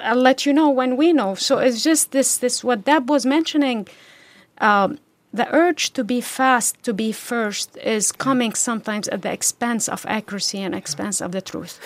I'll 0.00 0.16
let 0.16 0.46
you 0.46 0.52
know 0.52 0.70
when 0.70 0.96
we 0.96 1.12
know. 1.12 1.34
So 1.34 1.58
it's 1.58 1.82
just 1.82 2.12
this, 2.12 2.38
this 2.38 2.64
what 2.64 2.84
Deb 2.84 3.08
was 3.08 3.26
mentioning. 3.26 3.88
Um, 4.58 4.98
the 5.32 5.48
urge 5.54 5.92
to 5.94 6.04
be 6.04 6.20
fast, 6.20 6.82
to 6.82 6.92
be 6.92 7.10
first, 7.12 7.76
is 7.78 8.12
coming 8.12 8.52
sometimes 8.54 9.08
at 9.08 9.22
the 9.22 9.32
expense 9.32 9.88
of 9.88 10.04
accuracy 10.06 10.60
and 10.60 10.74
expense 10.74 11.20
of 11.20 11.32
the 11.32 11.40
truth. 11.40 11.80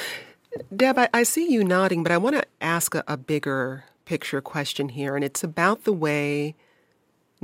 Deb, 0.75 0.99
I, 0.99 1.09
I 1.15 1.23
see 1.23 1.51
you 1.51 1.63
nodding, 1.63 2.03
but 2.03 2.13
I 2.13 2.17
want 2.17 2.37
to 2.37 2.45
ask 2.61 2.95
a, 2.95 3.05
a 3.07 3.17
bigger 3.17 3.85
picture 4.05 4.41
question 4.41 4.89
here, 4.91 5.15
and 5.15 5.25
it's 5.25 5.45
about 5.45 5.85
the 5.85 5.93
way 5.93 6.55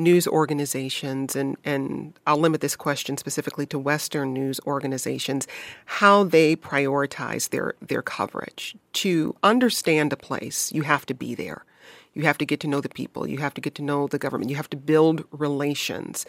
news 0.02 0.26
organizations, 0.26 1.36
and, 1.36 1.56
and 1.64 2.18
I'll 2.26 2.38
limit 2.38 2.60
this 2.60 2.76
question 2.76 3.16
specifically 3.16 3.66
to 3.66 3.78
Western 3.78 4.32
news 4.32 4.60
organizations, 4.66 5.46
how 5.86 6.24
they 6.24 6.56
prioritize 6.56 7.50
their, 7.50 7.74
their 7.80 8.02
coverage. 8.02 8.76
To 8.94 9.34
understand 9.42 10.12
a 10.12 10.16
place, 10.16 10.72
you 10.72 10.82
have 10.82 11.06
to 11.06 11.14
be 11.14 11.34
there. 11.34 11.64
You 12.14 12.24
have 12.24 12.38
to 12.38 12.44
get 12.44 12.60
to 12.60 12.68
know 12.68 12.80
the 12.80 12.88
people. 12.88 13.26
You 13.26 13.38
have 13.38 13.54
to 13.54 13.60
get 13.60 13.74
to 13.76 13.82
know 13.82 14.06
the 14.06 14.18
government. 14.18 14.50
You 14.50 14.56
have 14.56 14.70
to 14.70 14.76
build 14.76 15.24
relations. 15.30 16.26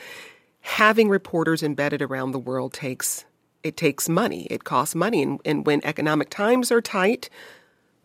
having 0.64 1.10
reporters 1.10 1.62
embedded 1.62 2.02
around 2.02 2.32
the 2.32 2.40
world 2.40 2.74
takes 2.74 3.26
it 3.64 3.78
takes 3.78 4.10
money. 4.10 4.46
It 4.50 4.66
costs 4.66 4.94
money, 4.94 5.22
and, 5.24 5.40
and 5.46 5.66
when 5.66 5.80
economic 5.86 6.30
times 6.30 6.70
are 6.70 6.82
tight, 6.82 7.30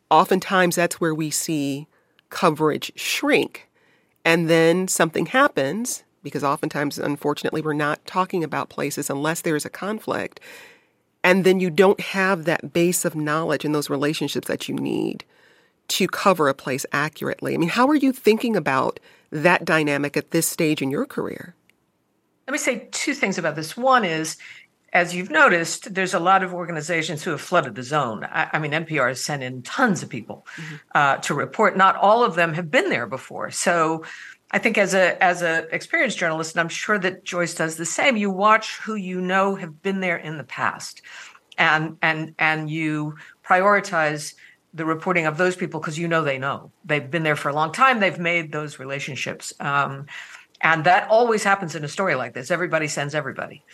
oftentimes 0.08 0.76
that's 0.76 1.00
where 1.00 1.14
we 1.14 1.30
see 1.30 1.88
coverage 2.30 2.92
shrink. 2.94 3.67
And 4.28 4.50
then 4.50 4.88
something 4.88 5.24
happens 5.24 6.04
because 6.22 6.44
oftentimes, 6.44 6.98
unfortunately, 6.98 7.62
we're 7.62 7.72
not 7.72 8.04
talking 8.04 8.44
about 8.44 8.68
places 8.68 9.08
unless 9.08 9.40
there 9.40 9.56
is 9.56 9.64
a 9.64 9.70
conflict. 9.70 10.38
And 11.24 11.44
then 11.44 11.60
you 11.60 11.70
don't 11.70 11.98
have 11.98 12.44
that 12.44 12.74
base 12.74 13.06
of 13.06 13.16
knowledge 13.16 13.64
and 13.64 13.74
those 13.74 13.88
relationships 13.88 14.46
that 14.46 14.68
you 14.68 14.74
need 14.74 15.24
to 15.88 16.06
cover 16.06 16.46
a 16.50 16.52
place 16.52 16.84
accurately. 16.92 17.54
I 17.54 17.56
mean, 17.56 17.70
how 17.70 17.88
are 17.88 17.94
you 17.94 18.12
thinking 18.12 18.54
about 18.54 19.00
that 19.30 19.64
dynamic 19.64 20.14
at 20.14 20.30
this 20.30 20.46
stage 20.46 20.82
in 20.82 20.90
your 20.90 21.06
career? 21.06 21.54
Let 22.46 22.52
me 22.52 22.58
say 22.58 22.86
two 22.90 23.14
things 23.14 23.38
about 23.38 23.56
this. 23.56 23.78
One 23.78 24.04
is, 24.04 24.36
as 24.92 25.14
you've 25.14 25.30
noticed, 25.30 25.94
there's 25.94 26.14
a 26.14 26.18
lot 26.18 26.42
of 26.42 26.54
organizations 26.54 27.22
who 27.22 27.30
have 27.30 27.40
flooded 27.40 27.74
the 27.74 27.82
zone. 27.82 28.24
I, 28.24 28.48
I 28.54 28.58
mean, 28.58 28.72
NPR 28.72 29.08
has 29.08 29.22
sent 29.22 29.42
in 29.42 29.62
tons 29.62 30.02
of 30.02 30.08
people 30.08 30.46
mm-hmm. 30.56 30.76
uh, 30.94 31.16
to 31.18 31.34
report. 31.34 31.76
Not 31.76 31.96
all 31.96 32.24
of 32.24 32.34
them 32.34 32.54
have 32.54 32.70
been 32.70 32.88
there 32.88 33.06
before. 33.06 33.50
So 33.50 34.04
I 34.50 34.58
think 34.58 34.78
as 34.78 34.94
a 34.94 35.22
as 35.22 35.42
a 35.42 35.66
experienced 35.74 36.18
journalist, 36.18 36.54
and 36.54 36.60
I'm 36.60 36.70
sure 36.70 36.98
that 36.98 37.24
Joyce 37.24 37.54
does 37.54 37.76
the 37.76 37.84
same, 37.84 38.16
you 38.16 38.30
watch 38.30 38.78
who 38.78 38.94
you 38.94 39.20
know 39.20 39.56
have 39.56 39.82
been 39.82 40.00
there 40.00 40.16
in 40.16 40.38
the 40.38 40.44
past. 40.44 41.02
And 41.58 41.98
and 42.00 42.34
and 42.38 42.70
you 42.70 43.16
prioritize 43.44 44.34
the 44.72 44.84
reporting 44.84 45.26
of 45.26 45.36
those 45.36 45.56
people 45.56 45.80
because 45.80 45.98
you 45.98 46.08
know 46.08 46.22
they 46.22 46.38
know. 46.38 46.70
They've 46.84 47.10
been 47.10 47.24
there 47.24 47.36
for 47.36 47.48
a 47.48 47.54
long 47.54 47.72
time. 47.72 48.00
They've 48.00 48.18
made 48.18 48.52
those 48.52 48.78
relationships. 48.78 49.52
Um, 49.60 50.06
and 50.60 50.84
that 50.84 51.08
always 51.08 51.44
happens 51.44 51.74
in 51.74 51.84
a 51.84 51.88
story 51.88 52.14
like 52.14 52.34
this. 52.34 52.50
Everybody 52.50 52.88
sends 52.88 53.14
everybody. 53.14 53.64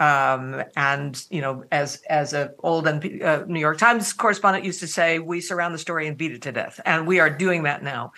Um, 0.00 0.62
and 0.76 1.24
you 1.30 1.40
know, 1.40 1.64
as 1.70 2.02
as 2.08 2.32
a 2.32 2.52
old 2.60 2.86
uh, 2.86 3.44
New 3.46 3.60
York 3.60 3.78
Times 3.78 4.12
correspondent 4.12 4.64
used 4.64 4.80
to 4.80 4.86
say, 4.86 5.18
we 5.18 5.40
surround 5.40 5.74
the 5.74 5.78
story 5.78 6.08
and 6.08 6.16
beat 6.16 6.32
it 6.32 6.42
to 6.42 6.52
death, 6.52 6.80
and 6.84 7.06
we 7.06 7.20
are 7.20 7.30
doing 7.30 7.64
that 7.64 7.82
now. 7.82 8.12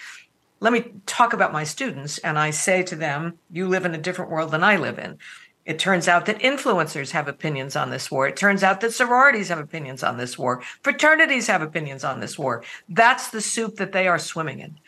Let 0.60 0.72
me 0.72 0.92
talk 1.04 1.32
about 1.32 1.52
my 1.52 1.64
students, 1.64 2.18
and 2.18 2.38
I 2.38 2.50
say 2.50 2.82
to 2.84 2.96
them, 2.96 3.38
"You 3.50 3.68
live 3.68 3.84
in 3.84 3.94
a 3.94 3.98
different 3.98 4.30
world 4.30 4.50
than 4.50 4.64
I 4.64 4.76
live 4.76 4.98
in." 4.98 5.18
It 5.66 5.78
turns 5.78 6.08
out 6.08 6.26
that 6.26 6.40
influencers 6.40 7.10
have 7.12 7.26
opinions 7.26 7.74
on 7.74 7.90
this 7.90 8.10
war. 8.10 8.28
It 8.28 8.36
turns 8.36 8.62
out 8.62 8.80
that 8.82 8.92
sororities 8.92 9.48
have 9.48 9.58
opinions 9.58 10.02
on 10.02 10.18
this 10.18 10.38
war. 10.38 10.62
Fraternities 10.82 11.46
have 11.46 11.62
opinions 11.62 12.04
on 12.04 12.20
this 12.20 12.38
war. 12.38 12.62
That's 12.88 13.28
the 13.28 13.40
soup 13.40 13.76
that 13.76 13.92
they 13.92 14.06
are 14.06 14.18
swimming 14.18 14.60
in. 14.60 14.78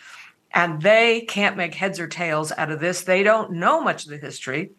And 0.52 0.82
they 0.82 1.22
can't 1.22 1.56
make 1.56 1.74
heads 1.74 1.98
or 1.98 2.06
tails 2.06 2.52
out 2.56 2.70
of 2.70 2.80
this. 2.80 3.02
They 3.02 3.22
don't 3.22 3.52
know 3.52 3.80
much 3.80 4.04
of 4.04 4.10
the 4.10 4.18
history 4.18 4.72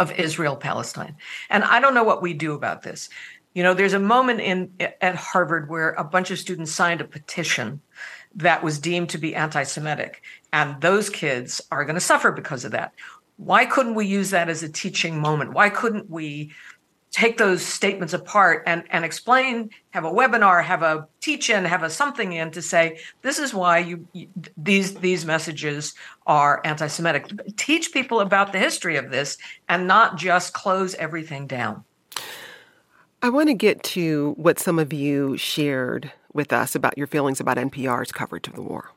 of 0.00 0.10
Israel 0.18 0.56
Palestine. 0.56 1.14
And 1.48 1.62
I 1.62 1.78
don't 1.78 1.94
know 1.94 2.02
what 2.02 2.22
we 2.22 2.34
do 2.34 2.54
about 2.54 2.82
this. 2.82 3.08
You 3.54 3.62
know, 3.62 3.74
there's 3.74 3.92
a 3.92 4.00
moment 4.00 4.40
in 4.40 4.72
at 5.00 5.14
Harvard 5.14 5.68
where 5.68 5.90
a 5.90 6.04
bunch 6.04 6.30
of 6.30 6.38
students 6.38 6.72
signed 6.72 7.00
a 7.00 7.04
petition 7.04 7.80
that 8.34 8.62
was 8.62 8.78
deemed 8.78 9.10
to 9.10 9.18
be 9.18 9.34
anti-Semitic, 9.34 10.22
and 10.52 10.80
those 10.80 11.10
kids 11.10 11.60
are 11.70 11.84
going 11.84 11.94
to 11.96 12.00
suffer 12.00 12.30
because 12.30 12.64
of 12.64 12.72
that. 12.72 12.94
Why 13.36 13.66
couldn't 13.66 13.96
we 13.96 14.06
use 14.06 14.30
that 14.30 14.48
as 14.48 14.62
a 14.62 14.68
teaching 14.68 15.20
moment? 15.20 15.52
Why 15.52 15.68
couldn't 15.68 16.08
we 16.08 16.52
take 17.10 17.38
those 17.38 17.64
statements 17.64 18.14
apart 18.14 18.62
and, 18.66 18.84
and 18.90 19.04
explain, 19.04 19.70
have 19.90 20.04
a 20.04 20.10
webinar, 20.10 20.62
have 20.62 20.82
a 20.82 21.08
teach-in, 21.20 21.64
have 21.64 21.82
a 21.82 21.90
something 21.90 22.32
in 22.32 22.50
to 22.52 22.62
say, 22.62 22.98
this 23.22 23.38
is 23.38 23.52
why 23.52 23.78
you, 23.78 24.06
you 24.12 24.28
these 24.56 24.94
these 24.94 25.24
messages 25.24 25.94
are 26.26 26.60
anti-Semitic. 26.64 27.56
Teach 27.56 27.92
people 27.92 28.20
about 28.20 28.52
the 28.52 28.58
history 28.58 28.96
of 28.96 29.10
this 29.10 29.38
and 29.68 29.88
not 29.88 30.16
just 30.16 30.52
close 30.54 30.94
everything 30.94 31.46
down. 31.46 31.84
I 33.22 33.28
want 33.28 33.48
to 33.48 33.54
get 33.54 33.82
to 33.84 34.34
what 34.36 34.58
some 34.58 34.78
of 34.78 34.92
you 34.92 35.36
shared 35.36 36.12
with 36.32 36.52
us 36.52 36.74
about 36.74 36.96
your 36.96 37.06
feelings 37.06 37.40
about 37.40 37.56
NPR's 37.56 38.12
coverage 38.12 38.48
of 38.48 38.54
the 38.54 38.62
war. 38.62 38.92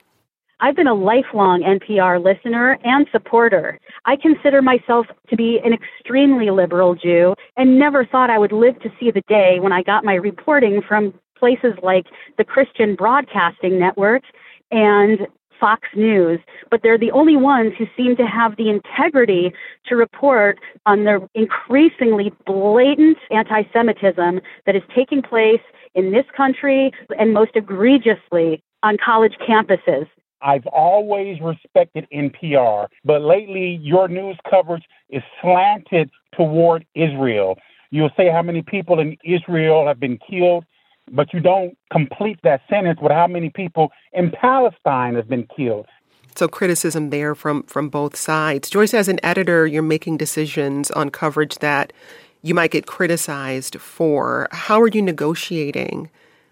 I've 0.63 0.78
been 0.78 0.88
a 0.88 0.93
lifelong 0.93 1.62
NPR 1.62 2.23
listener 2.23 2.78
and 2.86 3.06
supporter. 3.12 3.78
I 4.06 4.15
consider 4.15 4.62
myself 4.62 5.08
to 5.30 5.36
be 5.36 5.60
an 5.62 5.73
extremely 5.73 6.52
liberal 6.52 6.95
Jew 6.95 7.36
and 7.58 7.78
never 7.78 8.06
thought 8.06 8.30
I 8.30 8.39
would 8.39 8.54
live 8.54 8.80
to 8.80 8.89
see 8.97 9.12
the 9.12 9.23
day 9.28 9.58
when 9.60 9.73
I 9.73 9.84
got 9.84 10.06
my 10.06 10.13
reporting 10.13 10.82
from 10.88 11.13
places 11.38 11.73
like 11.84 12.06
the 12.38 12.45
Christian 12.45 12.95
Broadcasting 12.95 13.78
Network 13.78 14.23
and 14.71 15.28
Fox 15.60 15.82
News, 15.97 16.39
but 16.71 16.80
they're 16.82 16.97
the 16.97 17.12
only 17.12 17.36
ones 17.36 17.73
who 17.78 17.86
seem 17.97 18.15
to 18.15 18.26
have 18.26 18.56
the 18.56 18.69
integrity 18.69 19.52
to 19.88 19.97
report 19.97 20.60
on 20.86 21.04
the 21.04 21.28
increasingly 21.36 22.32
blatant 22.45 23.17
anti 23.32 23.63
Semitism 23.73 24.39
that 24.65 24.78
is 24.78 24.84
taking 24.95 25.21
place 25.21 25.62
in 25.93 26.13
this 26.13 26.26
country 26.38 26.93
and 27.19 27.34
most 27.34 27.52
egregiously 27.56 28.63
on 28.82 28.95
college 29.04 29.34
campuses. 29.45 30.08
I've 30.43 30.67
always 30.67 31.39
respected 31.41 32.06
NPR, 32.13 32.88
but 33.06 33.21
lately 33.21 33.79
your 33.82 34.08
news 34.08 34.38
coverage 34.49 34.84
is 35.10 35.23
slanted 35.41 36.12
toward 36.36 36.86
Israel. 36.95 37.58
You'll 37.91 38.12
say 38.17 38.29
how 38.29 38.41
many 38.41 38.62
people 38.62 38.99
in 38.99 39.17
Israel 39.23 39.88
have 39.88 39.99
been 39.99 40.19
killed, 40.29 40.65
but 41.12 41.34
you 41.34 41.39
don't 41.39 41.77
complete 41.91 42.39
that 42.43 42.62
sentence 42.69 42.99
with 43.01 43.12
how 43.12 43.27
many 43.27 43.49
people 43.49 43.91
in 44.12 44.32
Palestine 44.32 45.15
have 45.15 45.29
been 45.29 45.47
killed. 45.56 45.88
So 46.36 46.47
criticism 46.47 47.10
there 47.12 47.36
from 47.36 47.63
from 47.63 47.89
both 47.89 48.15
sides. 48.15 48.69
Joyce, 48.69 48.93
as 48.93 49.08
an 49.08 49.19
editor, 49.23 49.67
you're 49.67 49.84
making 49.84 50.17
decisions 50.17 50.89
on 50.91 51.10
coverage 51.12 51.60
that 51.60 51.93
you 52.41 52.56
might 52.56 52.71
get 52.71 52.88
criticized 52.88 53.79
for. 53.79 54.47
How 54.51 54.82
are 54.82 54.88
you 54.88 55.01
negotiating 55.01 56.10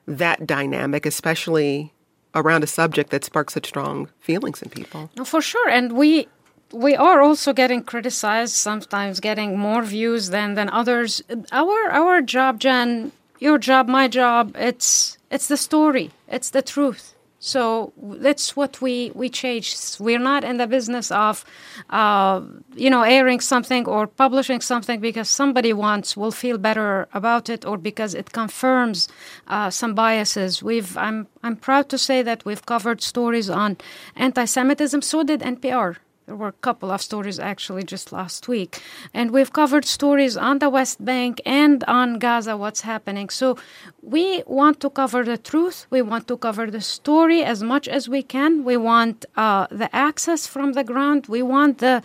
that 0.07 0.45
dynamic, 0.45 1.05
especially 1.05 1.93
around 2.35 2.63
a 2.63 2.67
subject 2.67 3.09
that 3.11 3.23
sparks 3.23 3.53
such 3.53 3.67
strong 3.67 4.09
feelings 4.19 4.61
in 4.61 4.69
people. 4.69 5.09
No, 5.17 5.25
For 5.25 5.41
sure, 5.41 5.69
and 5.69 5.93
we 5.93 6.27
we 6.71 6.95
are 6.95 7.21
also 7.21 7.51
getting 7.53 7.83
criticized 7.83 8.53
sometimes 8.53 9.19
getting 9.19 9.57
more 9.57 9.83
views 9.83 10.29
than 10.29 10.55
than 10.55 10.69
others. 10.69 11.21
Our 11.51 11.89
our 11.91 12.21
job 12.21 12.59
jen 12.59 13.11
your 13.39 13.57
job 13.57 13.87
my 13.87 14.07
job 14.07 14.55
it's 14.57 15.17
it's 15.29 15.47
the 15.47 15.57
story. 15.57 16.11
It's 16.27 16.49
the 16.49 16.61
truth 16.61 17.13
so 17.43 17.91
that's 17.97 18.55
what 18.55 18.81
we 18.81 19.11
we 19.15 19.27
chase. 19.27 19.99
We're 19.99 20.19
not 20.19 20.43
in 20.43 20.57
the 20.57 20.67
business 20.67 21.09
of, 21.09 21.43
uh, 21.89 22.41
you 22.75 22.87
know, 22.87 23.01
airing 23.01 23.39
something 23.39 23.87
or 23.87 24.05
publishing 24.05 24.61
something 24.61 24.99
because 24.99 25.27
somebody 25.27 25.73
wants 25.73 26.15
will 26.15 26.31
feel 26.31 26.59
better 26.59 27.07
about 27.15 27.49
it 27.49 27.65
or 27.65 27.77
because 27.77 28.13
it 28.13 28.31
confirms 28.31 29.07
uh, 29.47 29.71
some 29.71 29.95
biases. 29.95 30.61
We've 30.61 30.95
I'm 30.95 31.27
I'm 31.41 31.55
proud 31.55 31.89
to 31.89 31.97
say 31.97 32.21
that 32.21 32.45
we've 32.45 32.63
covered 32.63 33.01
stories 33.01 33.49
on 33.49 33.77
anti-Semitism. 34.15 35.01
So 35.01 35.23
did 35.23 35.41
NPR. 35.41 35.97
There 36.31 36.37
were 36.37 36.47
a 36.47 36.63
couple 36.69 36.91
of 36.91 37.01
stories 37.01 37.39
actually 37.39 37.83
just 37.83 38.13
last 38.13 38.47
week. 38.47 38.81
And 39.13 39.31
we've 39.31 39.51
covered 39.51 39.83
stories 39.83 40.37
on 40.37 40.59
the 40.59 40.69
West 40.69 41.03
Bank 41.03 41.41
and 41.45 41.83
on 41.89 42.19
Gaza, 42.19 42.55
what's 42.55 42.79
happening. 42.79 43.27
So 43.29 43.57
we 44.01 44.41
want 44.47 44.79
to 44.79 44.89
cover 44.89 45.25
the 45.25 45.37
truth. 45.37 45.87
We 45.89 46.01
want 46.01 46.29
to 46.29 46.37
cover 46.37 46.71
the 46.71 46.79
story 46.79 47.43
as 47.43 47.61
much 47.61 47.89
as 47.89 48.07
we 48.07 48.23
can. 48.23 48.63
We 48.63 48.77
want 48.77 49.25
uh, 49.35 49.67
the 49.71 49.93
access 49.93 50.47
from 50.47 50.71
the 50.71 50.85
ground. 50.85 51.25
We 51.27 51.41
want 51.41 51.79
the 51.79 52.01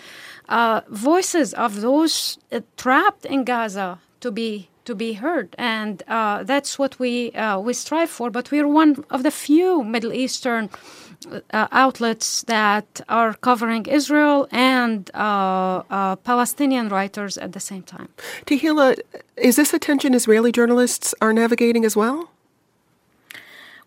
uh, 0.49 0.81
voices 0.89 1.55
of 1.55 1.81
those 1.81 2.39
uh, 2.51 2.63
trapped 2.77 3.27
in 3.27 3.45
Gaza 3.45 4.01
to 4.23 4.33
be 4.33 4.71
to 4.87 4.95
be 4.95 5.15
heard, 5.15 5.55
and 5.59 6.03
uh, 6.07 6.45
that's 6.45 6.79
what 6.79 6.99
we 7.01 7.33
uh, 7.33 7.59
we 7.59 7.73
strive 7.75 8.09
for. 8.09 8.31
But 8.31 8.53
we're 8.53 8.69
one 8.69 9.05
of 9.11 9.25
the 9.25 9.33
few 9.33 9.83
Middle 9.83 10.13
Eastern 10.13 10.71
uh, 11.53 11.69
outlets 11.73 12.43
that 12.43 13.01
are 13.09 13.35
covering 13.35 13.87
Israel 13.87 14.49
and 14.51 15.11
uh, 15.15 15.83
uh, 15.91 16.17
Palestinian 16.17 16.89
writers 16.89 17.39
at 17.39 17.53
the 17.53 17.61
same 17.61 17.83
time. 17.83 18.09
Tehila, 18.47 18.99
is 19.37 19.57
this 19.57 19.73
a 19.73 19.79
tension 19.79 20.15
Israeli 20.15 20.53
journalists 20.53 21.15
are 21.21 21.33
navigating 21.33 21.85
as 21.85 21.97
well? 21.97 22.31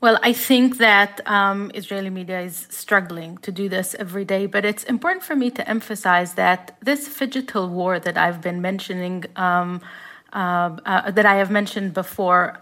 Well, 0.02 0.18
I 0.24 0.32
think 0.32 0.78
that 0.78 1.20
um, 1.28 1.72
Israeli 1.74 2.10
media 2.10 2.40
is 2.40 2.68
struggling 2.70 3.38
to 3.40 3.52
do 3.52 3.68
this 3.68 3.96
every 4.00 4.24
day, 4.24 4.46
but 4.46 4.64
it's 4.64 4.86
important 4.86 5.24
for 5.24 5.36
me 5.36 5.52
to 5.52 5.70
emphasize 5.70 6.36
that 6.36 6.78
this 6.82 7.10
phygital 7.10 7.70
war 7.70 8.00
that 8.00 8.18
I've 8.18 8.40
been 8.40 8.62
mentioning, 8.62 9.26
um, 9.36 9.82
uh, 10.32 10.78
uh, 10.86 11.12
that 11.12 11.26
I 11.26 11.36
have 11.36 11.52
mentioned 11.52 11.94
before, 11.94 12.62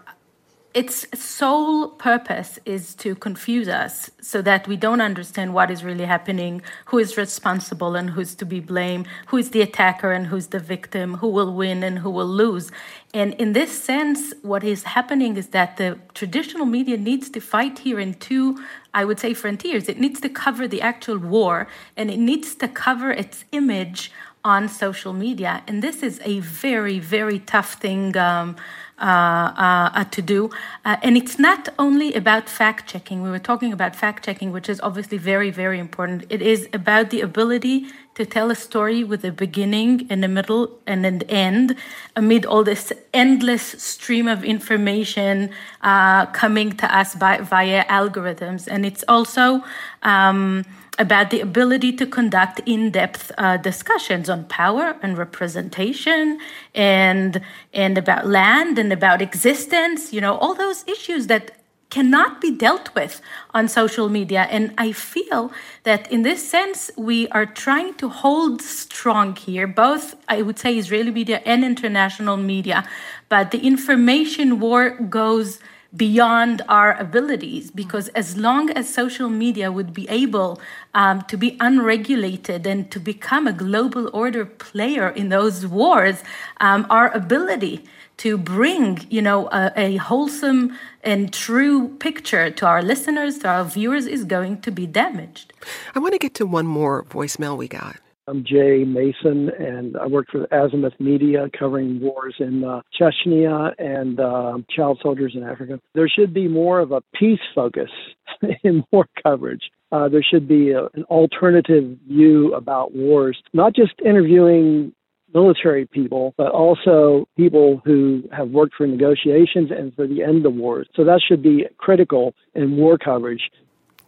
its 0.78 1.06
sole 1.12 1.88
purpose 1.88 2.60
is 2.64 2.94
to 2.94 3.16
confuse 3.16 3.66
us 3.66 4.12
so 4.20 4.40
that 4.42 4.68
we 4.68 4.76
don't 4.76 5.00
understand 5.00 5.52
what 5.52 5.72
is 5.72 5.82
really 5.82 6.04
happening, 6.04 6.62
who 6.84 6.98
is 6.98 7.16
responsible 7.16 7.96
and 7.96 8.10
who's 8.10 8.36
to 8.36 8.46
be 8.46 8.60
blamed, 8.60 9.08
who 9.26 9.38
is 9.38 9.50
the 9.50 9.60
attacker 9.60 10.12
and 10.12 10.28
who's 10.28 10.46
the 10.48 10.60
victim, 10.60 11.16
who 11.16 11.26
will 11.26 11.52
win 11.52 11.82
and 11.82 11.98
who 11.98 12.08
will 12.08 12.28
lose. 12.28 12.70
And 13.12 13.34
in 13.42 13.54
this 13.54 13.72
sense, 13.82 14.32
what 14.42 14.62
is 14.62 14.84
happening 14.84 15.36
is 15.36 15.48
that 15.48 15.78
the 15.78 15.98
traditional 16.14 16.64
media 16.64 16.96
needs 16.96 17.28
to 17.30 17.40
fight 17.40 17.80
here 17.80 17.98
in 17.98 18.14
two, 18.14 18.64
I 18.94 19.04
would 19.04 19.18
say, 19.18 19.34
frontiers. 19.34 19.88
It 19.88 19.98
needs 19.98 20.20
to 20.20 20.28
cover 20.28 20.68
the 20.68 20.80
actual 20.80 21.18
war 21.18 21.66
and 21.96 22.08
it 22.08 22.20
needs 22.20 22.54
to 22.54 22.68
cover 22.68 23.10
its 23.10 23.44
image 23.50 24.12
on 24.44 24.68
social 24.68 25.12
media. 25.12 25.64
And 25.66 25.82
this 25.82 26.04
is 26.04 26.20
a 26.24 26.38
very, 26.38 27.00
very 27.00 27.40
tough 27.40 27.74
thing. 27.74 28.16
Um, 28.16 28.54
uh, 29.00 29.90
uh, 29.94 30.04
to 30.04 30.22
do. 30.22 30.50
Uh, 30.84 30.96
and 31.02 31.16
it's 31.16 31.38
not 31.38 31.68
only 31.78 32.14
about 32.14 32.48
fact 32.48 32.88
checking. 32.88 33.22
We 33.22 33.30
were 33.30 33.38
talking 33.38 33.72
about 33.72 33.94
fact 33.94 34.24
checking, 34.24 34.52
which 34.52 34.68
is 34.68 34.80
obviously 34.80 35.18
very, 35.18 35.50
very 35.50 35.78
important. 35.78 36.24
It 36.30 36.42
is 36.42 36.68
about 36.72 37.10
the 37.10 37.20
ability 37.20 37.86
to 38.14 38.26
tell 38.26 38.50
a 38.50 38.54
story 38.56 39.04
with 39.04 39.24
a 39.24 39.30
beginning 39.30 40.06
and 40.10 40.24
a 40.24 40.28
middle 40.28 40.80
and 40.86 41.06
an 41.06 41.22
end 41.28 41.76
amid 42.16 42.44
all 42.44 42.64
this 42.64 42.92
endless 43.14 43.62
stream 43.62 44.26
of 44.26 44.42
information 44.42 45.50
uh, 45.82 46.26
coming 46.26 46.72
to 46.76 46.86
us 46.96 47.14
by, 47.14 47.38
via 47.38 47.84
algorithms. 47.84 48.66
And 48.66 48.84
it's 48.84 49.04
also 49.06 49.62
um, 50.02 50.64
about 50.98 51.30
the 51.30 51.40
ability 51.40 51.92
to 51.92 52.06
conduct 52.06 52.60
in-depth 52.66 53.30
uh, 53.38 53.56
discussions 53.56 54.28
on 54.28 54.44
power 54.44 54.96
and 55.02 55.16
representation 55.16 56.38
and 56.74 57.40
and 57.72 57.96
about 57.96 58.26
land 58.26 58.78
and 58.78 58.92
about 58.92 59.22
existence 59.22 60.12
you 60.12 60.20
know 60.20 60.36
all 60.38 60.54
those 60.54 60.84
issues 60.88 61.28
that 61.28 61.52
cannot 61.90 62.40
be 62.40 62.50
dealt 62.50 62.94
with 62.94 63.22
on 63.54 63.66
social 63.68 64.08
media. 64.08 64.46
And 64.50 64.74
i 64.78 64.92
feel 64.92 65.52
that 65.84 66.10
in 66.12 66.22
this 66.22 66.48
sense 66.48 66.90
we 66.96 67.28
are 67.28 67.46
trying 67.46 67.94
to 67.94 68.08
hold 68.08 68.60
strong 68.62 69.36
here 69.36 69.66
both 69.66 70.16
i 70.28 70.42
would 70.42 70.58
say 70.58 70.76
israeli 70.76 71.10
media 71.10 71.40
and 71.46 71.64
international 71.64 72.36
media 72.36 72.86
but 73.28 73.50
the 73.50 73.60
information 73.60 74.60
war 74.60 74.90
goes 74.90 75.60
beyond 75.96 76.60
our 76.68 76.98
abilities 76.98 77.70
because 77.70 78.08
as 78.08 78.36
long 78.36 78.68
as 78.70 78.92
social 78.92 79.30
media 79.30 79.72
would 79.72 79.94
be 79.94 80.06
able 80.10 80.60
um, 80.92 81.22
to 81.22 81.36
be 81.36 81.56
unregulated 81.60 82.66
and 82.66 82.90
to 82.90 83.00
become 83.00 83.46
a 83.46 83.52
global 83.54 84.10
order 84.12 84.44
player 84.44 85.08
in 85.08 85.30
those 85.30 85.66
wars 85.66 86.22
um, 86.60 86.86
our 86.90 87.10
ability 87.16 87.82
to 88.18 88.36
bring 88.36 89.06
you 89.08 89.22
know 89.22 89.48
a, 89.50 89.72
a, 89.76 89.96
wholesome 89.96 90.76
and 91.02 91.32
true 91.32 91.88
picture 91.96 92.50
to 92.50 92.66
our 92.66 92.82
listeners 92.82 93.38
to 93.38 93.48
our 93.48 93.64
viewers 93.64 94.06
is 94.06 94.24
going 94.24 94.60
to 94.60 94.70
be 94.70 94.86
damaged. 94.86 95.54
I 95.94 96.00
want 96.00 96.12
to 96.12 96.18
get 96.18 96.34
to 96.34 96.46
one 96.46 96.66
more 96.66 97.04
voicemail 97.04 97.56
we 97.56 97.68
got 97.68 97.96
I'm 98.28 98.44
Jay 98.44 98.84
Mason, 98.84 99.48
and 99.58 99.96
I 99.96 100.06
work 100.06 100.26
for 100.30 100.46
Azimuth 100.52 101.00
Media 101.00 101.48
covering 101.58 101.98
wars 101.98 102.34
in 102.38 102.62
uh, 102.62 102.82
Chechnya 103.00 103.72
and 103.78 104.20
uh, 104.20 104.58
child 104.68 105.00
soldiers 105.02 105.32
in 105.34 105.44
Africa. 105.44 105.80
There 105.94 106.08
should 106.10 106.34
be 106.34 106.46
more 106.46 106.78
of 106.78 106.92
a 106.92 107.00
peace 107.14 107.40
focus 107.54 107.88
in 108.62 108.84
war 108.92 109.06
coverage. 109.22 109.70
Uh, 109.92 110.10
there 110.10 110.22
should 110.22 110.46
be 110.46 110.72
a, 110.72 110.84
an 110.92 111.04
alternative 111.04 111.96
view 112.06 112.54
about 112.54 112.94
wars, 112.94 113.42
not 113.54 113.74
just 113.74 113.92
interviewing 114.04 114.92
military 115.32 115.86
people, 115.86 116.34
but 116.36 116.50
also 116.50 117.26
people 117.34 117.80
who 117.82 118.22
have 118.30 118.50
worked 118.50 118.74
for 118.74 118.86
negotiations 118.86 119.70
and 119.70 119.94
for 119.94 120.06
the 120.06 120.22
end 120.22 120.44
of 120.44 120.52
wars. 120.52 120.86
So 120.94 121.02
that 121.04 121.22
should 121.26 121.42
be 121.42 121.66
critical 121.78 122.34
in 122.54 122.76
war 122.76 122.98
coverage. 122.98 123.50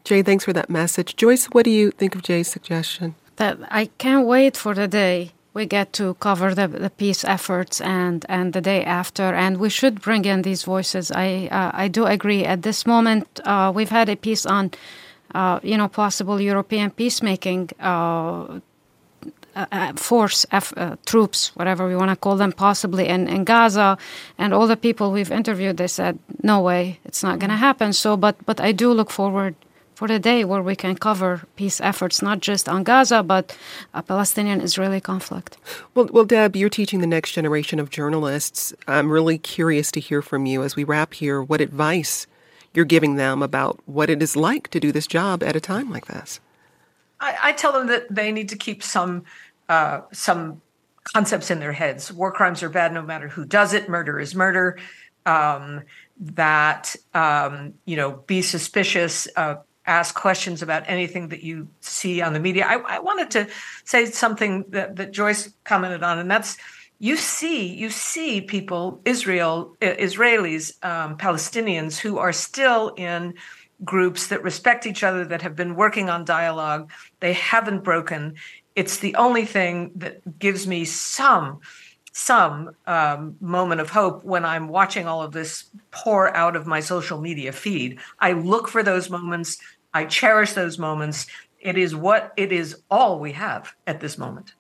Jay, 0.05 0.23
thanks 0.23 0.45
for 0.45 0.53
that 0.53 0.69
message. 0.69 1.17
Joyce, 1.17 1.47
what 1.47 1.65
do 1.65 1.71
you 1.71 1.91
think 1.91 2.15
of 2.15 2.23
Jay's 2.23 2.49
suggestion? 2.49 3.15
That 3.41 3.57
I 3.71 3.87
can't 3.97 4.27
wait 4.27 4.55
for 4.57 4.75
the 4.75 4.87
day 4.87 5.33
we 5.55 5.67
get 5.67 5.93
to 5.95 6.15
cover 6.15 6.55
the, 6.55 6.69
the 6.69 6.91
peace 6.91 7.25
efforts 7.25 7.81
and, 7.81 8.25
and 8.29 8.53
the 8.53 8.61
day 8.61 8.85
after, 8.85 9.35
and 9.35 9.57
we 9.57 9.69
should 9.69 10.01
bring 10.01 10.25
in 10.25 10.43
these 10.43 10.63
voices. 10.63 11.11
I 11.11 11.49
uh, 11.51 11.71
I 11.85 11.89
do 11.89 12.05
agree. 12.07 12.45
At 12.45 12.63
this 12.63 12.87
moment, 12.87 13.27
uh, 13.45 13.73
we've 13.75 13.91
had 13.91 14.09
a 14.09 14.17
piece 14.17 14.47
on, 14.47 14.71
uh, 15.35 15.59
you 15.63 15.77
know, 15.77 15.89
possible 15.89 16.41
European 16.41 16.91
peacemaking. 16.91 17.71
Uh, 17.81 18.61
uh, 19.57 19.67
uh, 19.73 19.93
force 19.95 20.47
F, 20.53 20.73
troops, 21.07 21.51
whatever 21.57 21.89
we 21.89 21.97
want 21.97 22.09
to 22.09 22.15
call 22.15 22.37
them, 22.37 22.53
possibly 22.53 23.09
in, 23.09 23.27
in 23.27 23.43
Gaza, 23.43 23.99
and 24.39 24.55
all 24.55 24.69
the 24.69 24.77
people 24.77 25.11
we've 25.11 25.33
interviewed, 25.33 25.77
they 25.77 25.89
said, 25.89 26.21
"No 26.45 26.61
way, 26.61 27.01
it's 27.05 27.25
not 27.25 27.41
going 27.41 27.51
to 27.51 27.57
happen." 27.57 27.93
So, 27.93 28.17
but 28.17 28.37
but 28.47 28.61
I 28.61 28.71
do 28.73 28.93
look 28.93 29.11
forward 29.11 29.57
for 30.01 30.09
the 30.09 30.19
day 30.19 30.47
where 30.47 30.63
we 30.63 30.75
can 30.75 30.97
cover 30.97 31.43
peace 31.57 31.79
efforts, 31.79 32.23
not 32.23 32.41
just 32.41 32.71
on 32.71 32.83
Gaza, 32.83 33.23
but 33.23 33.55
a 33.93 34.03
Palestinian 34.03 34.63
Israeli 34.63 34.99
conflict. 34.99 35.59
Well, 35.95 36.09
well, 36.11 36.25
Deb, 36.25 36.57
you're 36.57 36.71
teaching 36.71 37.03
the 37.03 37.07
next 37.07 37.33
generation 37.33 37.79
of 37.79 37.91
journalists. 37.91 38.73
I'm 38.89 39.11
really 39.11 39.37
curious 39.37 39.93
to 39.93 40.01
hear 40.01 40.23
from 40.23 40.47
you 40.47 40.63
as 40.63 40.75
we 40.75 40.85
wrap 40.85 41.13
here 41.13 41.43
what 41.43 41.61
advice 41.61 42.27
you're 42.73 42.87
giving 42.87 43.17
them 43.17 43.43
about 43.43 43.79
what 43.85 44.09
it 44.09 44.23
is 44.23 44.37
like 44.37 44.69
to 44.69 44.81
do 44.81 44.91
this 44.91 45.07
job 45.07 45.43
at 45.43 45.55
a 45.55 45.61
time 45.61 45.91
like 45.91 46.07
this. 46.07 46.41
I, 47.21 47.37
I 47.43 47.53
tell 47.53 47.73
them 47.73 47.89
that 47.89 48.07
they 48.09 48.33
need 48.33 48.49
to 48.49 48.57
keep 48.57 48.83
some 48.83 49.25
uh, 49.69 50.01
some 50.13 50.63
concepts 51.05 51.51
in 51.51 51.61
their 51.61 51.73
heads. 51.75 52.11
War 52.11 52.33
crimes 52.33 52.63
are 52.63 52.71
bad 52.71 52.95
no 52.95 53.03
matter 53.03 53.29
who 53.29 53.45
does 53.45 53.75
it. 53.75 53.87
Murder 53.87 54.19
is 54.19 54.35
murder. 54.35 54.79
Um, 55.27 55.83
that 56.21 56.97
um, 57.13 57.75
you 57.85 57.97
know, 57.97 58.13
be 58.27 58.41
suspicious. 58.41 59.29
Uh, 59.37 59.57
ask 59.91 60.15
questions 60.15 60.63
about 60.63 60.85
anything 60.87 61.29
that 61.29 61.43
you 61.43 61.69
see 61.81 62.23
on 62.23 62.33
the 62.33 62.41
media. 62.41 62.65
I, 62.65 62.77
I 62.97 62.99
wanted 63.01 63.31
to 63.33 63.49
say 63.85 64.07
something 64.07 64.65
that, 64.69 64.97
that 64.97 65.11
Joyce 65.11 65.53
commented 65.65 66.03
on, 66.03 66.19
and 66.19 66.31
that's 66.31 66.57
you 66.99 67.17
see 67.17 67.75
you 67.75 67.91
see 67.91 68.41
people 68.41 69.01
Israel 69.05 69.77
Israelis 69.81 70.65
um, 70.85 71.17
Palestinians 71.17 71.99
who 71.99 72.19
are 72.19 72.33
still 72.33 72.95
in 72.97 73.35
groups 73.83 74.29
that 74.29 74.43
respect 74.43 74.87
each 74.87 75.03
other 75.03 75.25
that 75.25 75.43
have 75.43 75.57
been 75.57 75.75
working 75.75 76.11
on 76.11 76.25
dialogue. 76.25 76.91
They 77.21 77.33
haven't 77.33 77.83
broken. 77.83 78.35
It's 78.77 78.99
the 78.99 79.15
only 79.17 79.47
thing 79.47 79.93
that 79.97 80.39
gives 80.39 80.67
me 80.67 80.85
some 80.85 81.61
some 82.13 82.75
um, 82.87 83.37
moment 83.41 83.81
of 83.81 83.89
hope 83.91 84.25
when 84.25 84.45
I'm 84.45 84.69
watching 84.69 85.07
all 85.07 85.23
of 85.23 85.33
this 85.33 85.65
pour 85.91 86.35
out 86.37 86.57
of 86.57 86.67
my 86.67 86.81
social 86.81 87.21
media 87.21 87.53
feed. 87.53 87.99
I 88.19 88.33
look 88.33 88.69
for 88.69 88.83
those 88.83 89.09
moments. 89.09 89.59
I 89.93 90.05
cherish 90.05 90.53
those 90.53 90.79
moments. 90.79 91.27
It 91.61 91.77
is 91.77 91.95
what 91.95 92.33
it 92.37 92.53
is 92.53 92.83
all 92.91 93.19
we 93.19 93.33
have 93.33 93.75
at 93.87 94.01
this 94.01 94.17
moment. 94.17 94.55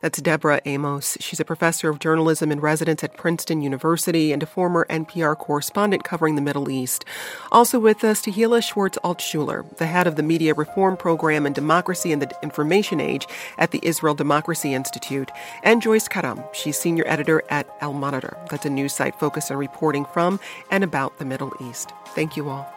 That's 0.00 0.20
Deborah 0.20 0.60
Amos. 0.66 1.16
She's 1.20 1.40
a 1.40 1.44
professor 1.44 1.88
of 1.88 1.98
journalism 1.98 2.52
in 2.52 2.60
residence 2.60 3.02
at 3.02 3.16
Princeton 3.16 3.62
University 3.62 4.30
and 4.30 4.42
a 4.42 4.46
former 4.46 4.86
NPR 4.90 5.36
correspondent 5.36 6.04
covering 6.04 6.36
the 6.36 6.42
Middle 6.42 6.70
East. 6.70 7.04
Also 7.50 7.78
with 7.78 8.04
us, 8.04 8.20
Tehila 8.20 8.62
Schwartz 8.62 8.98
Altshuler, 9.02 9.76
the 9.78 9.86
head 9.86 10.06
of 10.06 10.16
the 10.16 10.22
Media 10.22 10.52
Reform 10.52 10.96
Program 10.98 11.46
and 11.46 11.54
Democracy 11.54 12.12
in 12.12 12.18
the 12.18 12.30
Information 12.42 13.00
Age 13.00 13.26
at 13.56 13.70
the 13.70 13.80
Israel 13.82 14.14
Democracy 14.14 14.74
Institute, 14.74 15.30
and 15.62 15.80
Joyce 15.80 16.08
Karam. 16.08 16.44
She's 16.52 16.78
senior 16.78 17.04
editor 17.06 17.42
at 17.48 17.66
Al 17.80 17.94
Monitor. 17.94 18.36
That's 18.50 18.66
a 18.66 18.70
news 18.70 18.94
site 18.94 19.18
focused 19.18 19.50
on 19.50 19.56
reporting 19.56 20.04
from 20.12 20.38
and 20.70 20.84
about 20.84 21.18
the 21.18 21.24
Middle 21.24 21.52
East. 21.60 21.92
Thank 22.08 22.36
you 22.36 22.50
all. 22.50 22.75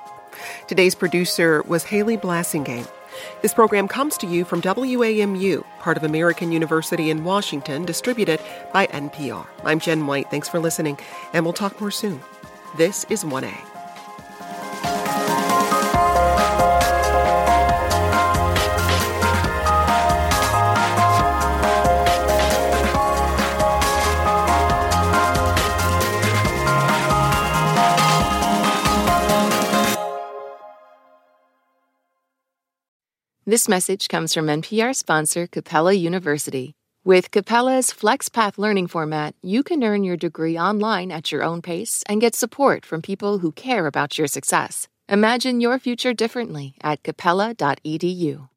Today's 0.68 0.96
producer 0.96 1.64
was 1.64 1.84
Haley 1.84 2.18
Blassingame. 2.18 2.90
This 3.42 3.54
program 3.54 3.88
comes 3.88 4.18
to 4.18 4.28
you 4.28 4.46
from 4.46 4.62
WAMU, 4.62 5.64
part 5.80 5.98
of 5.98 6.04
American 6.04 6.52
University 6.52 7.10
in 7.10 7.24
Washington, 7.24 7.86
distributed 7.86 8.40
by 8.74 8.88
NPR. 8.88 9.48
I'm 9.64 9.80
Jen 9.80 10.08
White. 10.08 10.30
Thanks 10.30 10.48
for 10.48 10.60
listening, 10.60 10.98
and 11.34 11.46
we'll 11.46 11.54
talk 11.54 11.80
more 11.82 11.92
soon. 11.92 12.22
This 12.78 13.06
is 13.10 13.24
1A. 13.24 13.79
This 33.50 33.68
message 33.68 34.10
comes 34.10 34.32
from 34.32 34.46
NPR 34.46 34.96
sponsor 34.96 35.48
Capella 35.48 35.94
University. 35.94 36.76
With 37.04 37.32
Capella's 37.32 37.88
FlexPath 37.88 38.60
learning 38.60 38.86
format, 38.90 39.34
you 39.42 39.64
can 39.64 39.84
earn 39.84 40.04
your 40.04 40.18
degree 40.18 40.56
online 40.56 41.12
at 41.12 41.32
your 41.32 41.42
own 41.42 41.64
pace 41.64 42.04
and 42.08 42.22
get 42.22 42.36
support 42.36 42.86
from 42.86 43.02
people 43.02 43.40
who 43.40 43.52
care 43.52 43.88
about 43.88 44.20
your 44.20 44.28
success. 44.28 44.88
Imagine 45.12 45.62
your 45.62 45.80
future 45.80 46.14
differently 46.14 46.76
at 46.82 47.02
capella.edu. 47.02 48.50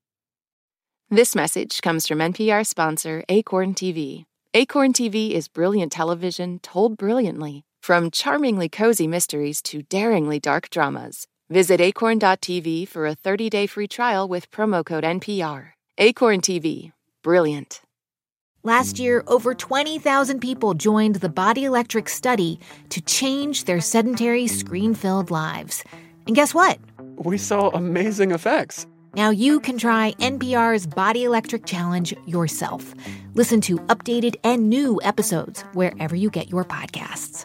This 1.08 1.34
message 1.34 1.80
comes 1.80 2.06
from 2.06 2.18
NPR 2.18 2.66
sponsor 2.66 3.24
Acorn 3.30 3.72
TV. 3.72 4.26
Acorn 4.52 4.92
TV 4.92 5.30
is 5.30 5.48
brilliant 5.48 5.92
television 5.92 6.58
told 6.58 6.98
brilliantly, 6.98 7.64
from 7.80 8.10
charmingly 8.10 8.68
cozy 8.68 9.06
mysteries 9.06 9.62
to 9.62 9.84
daringly 9.84 10.38
dark 10.38 10.68
dramas. 10.68 11.28
Visit 11.52 11.82
acorn.tv 11.82 12.88
for 12.88 13.06
a 13.06 13.14
30 13.14 13.50
day 13.50 13.66
free 13.66 13.86
trial 13.86 14.26
with 14.26 14.50
promo 14.50 14.82
code 14.82 15.04
NPR. 15.04 15.72
Acorn 15.98 16.40
TV, 16.40 16.92
brilliant. 17.22 17.82
Last 18.62 18.98
year, 18.98 19.22
over 19.26 19.52
20,000 19.52 20.40
people 20.40 20.72
joined 20.72 21.16
the 21.16 21.28
Body 21.28 21.64
Electric 21.64 22.08
study 22.08 22.58
to 22.88 23.02
change 23.02 23.64
their 23.64 23.82
sedentary, 23.82 24.46
screen 24.46 24.94
filled 24.94 25.30
lives. 25.30 25.84
And 26.26 26.34
guess 26.34 26.54
what? 26.54 26.78
We 27.16 27.36
saw 27.36 27.68
amazing 27.74 28.30
effects 28.30 28.86
Now 29.14 29.28
you 29.28 29.60
can 29.60 29.76
try 29.76 30.14
NPR's 30.20 30.86
Body 30.86 31.24
Electric 31.24 31.66
Challenge 31.66 32.14
yourself. 32.26 32.94
Listen 33.34 33.60
to 33.62 33.76
updated 33.92 34.36
and 34.42 34.70
new 34.70 34.98
episodes 35.04 35.66
wherever 35.74 36.16
you 36.16 36.30
get 36.30 36.48
your 36.48 36.64
podcasts. 36.64 37.44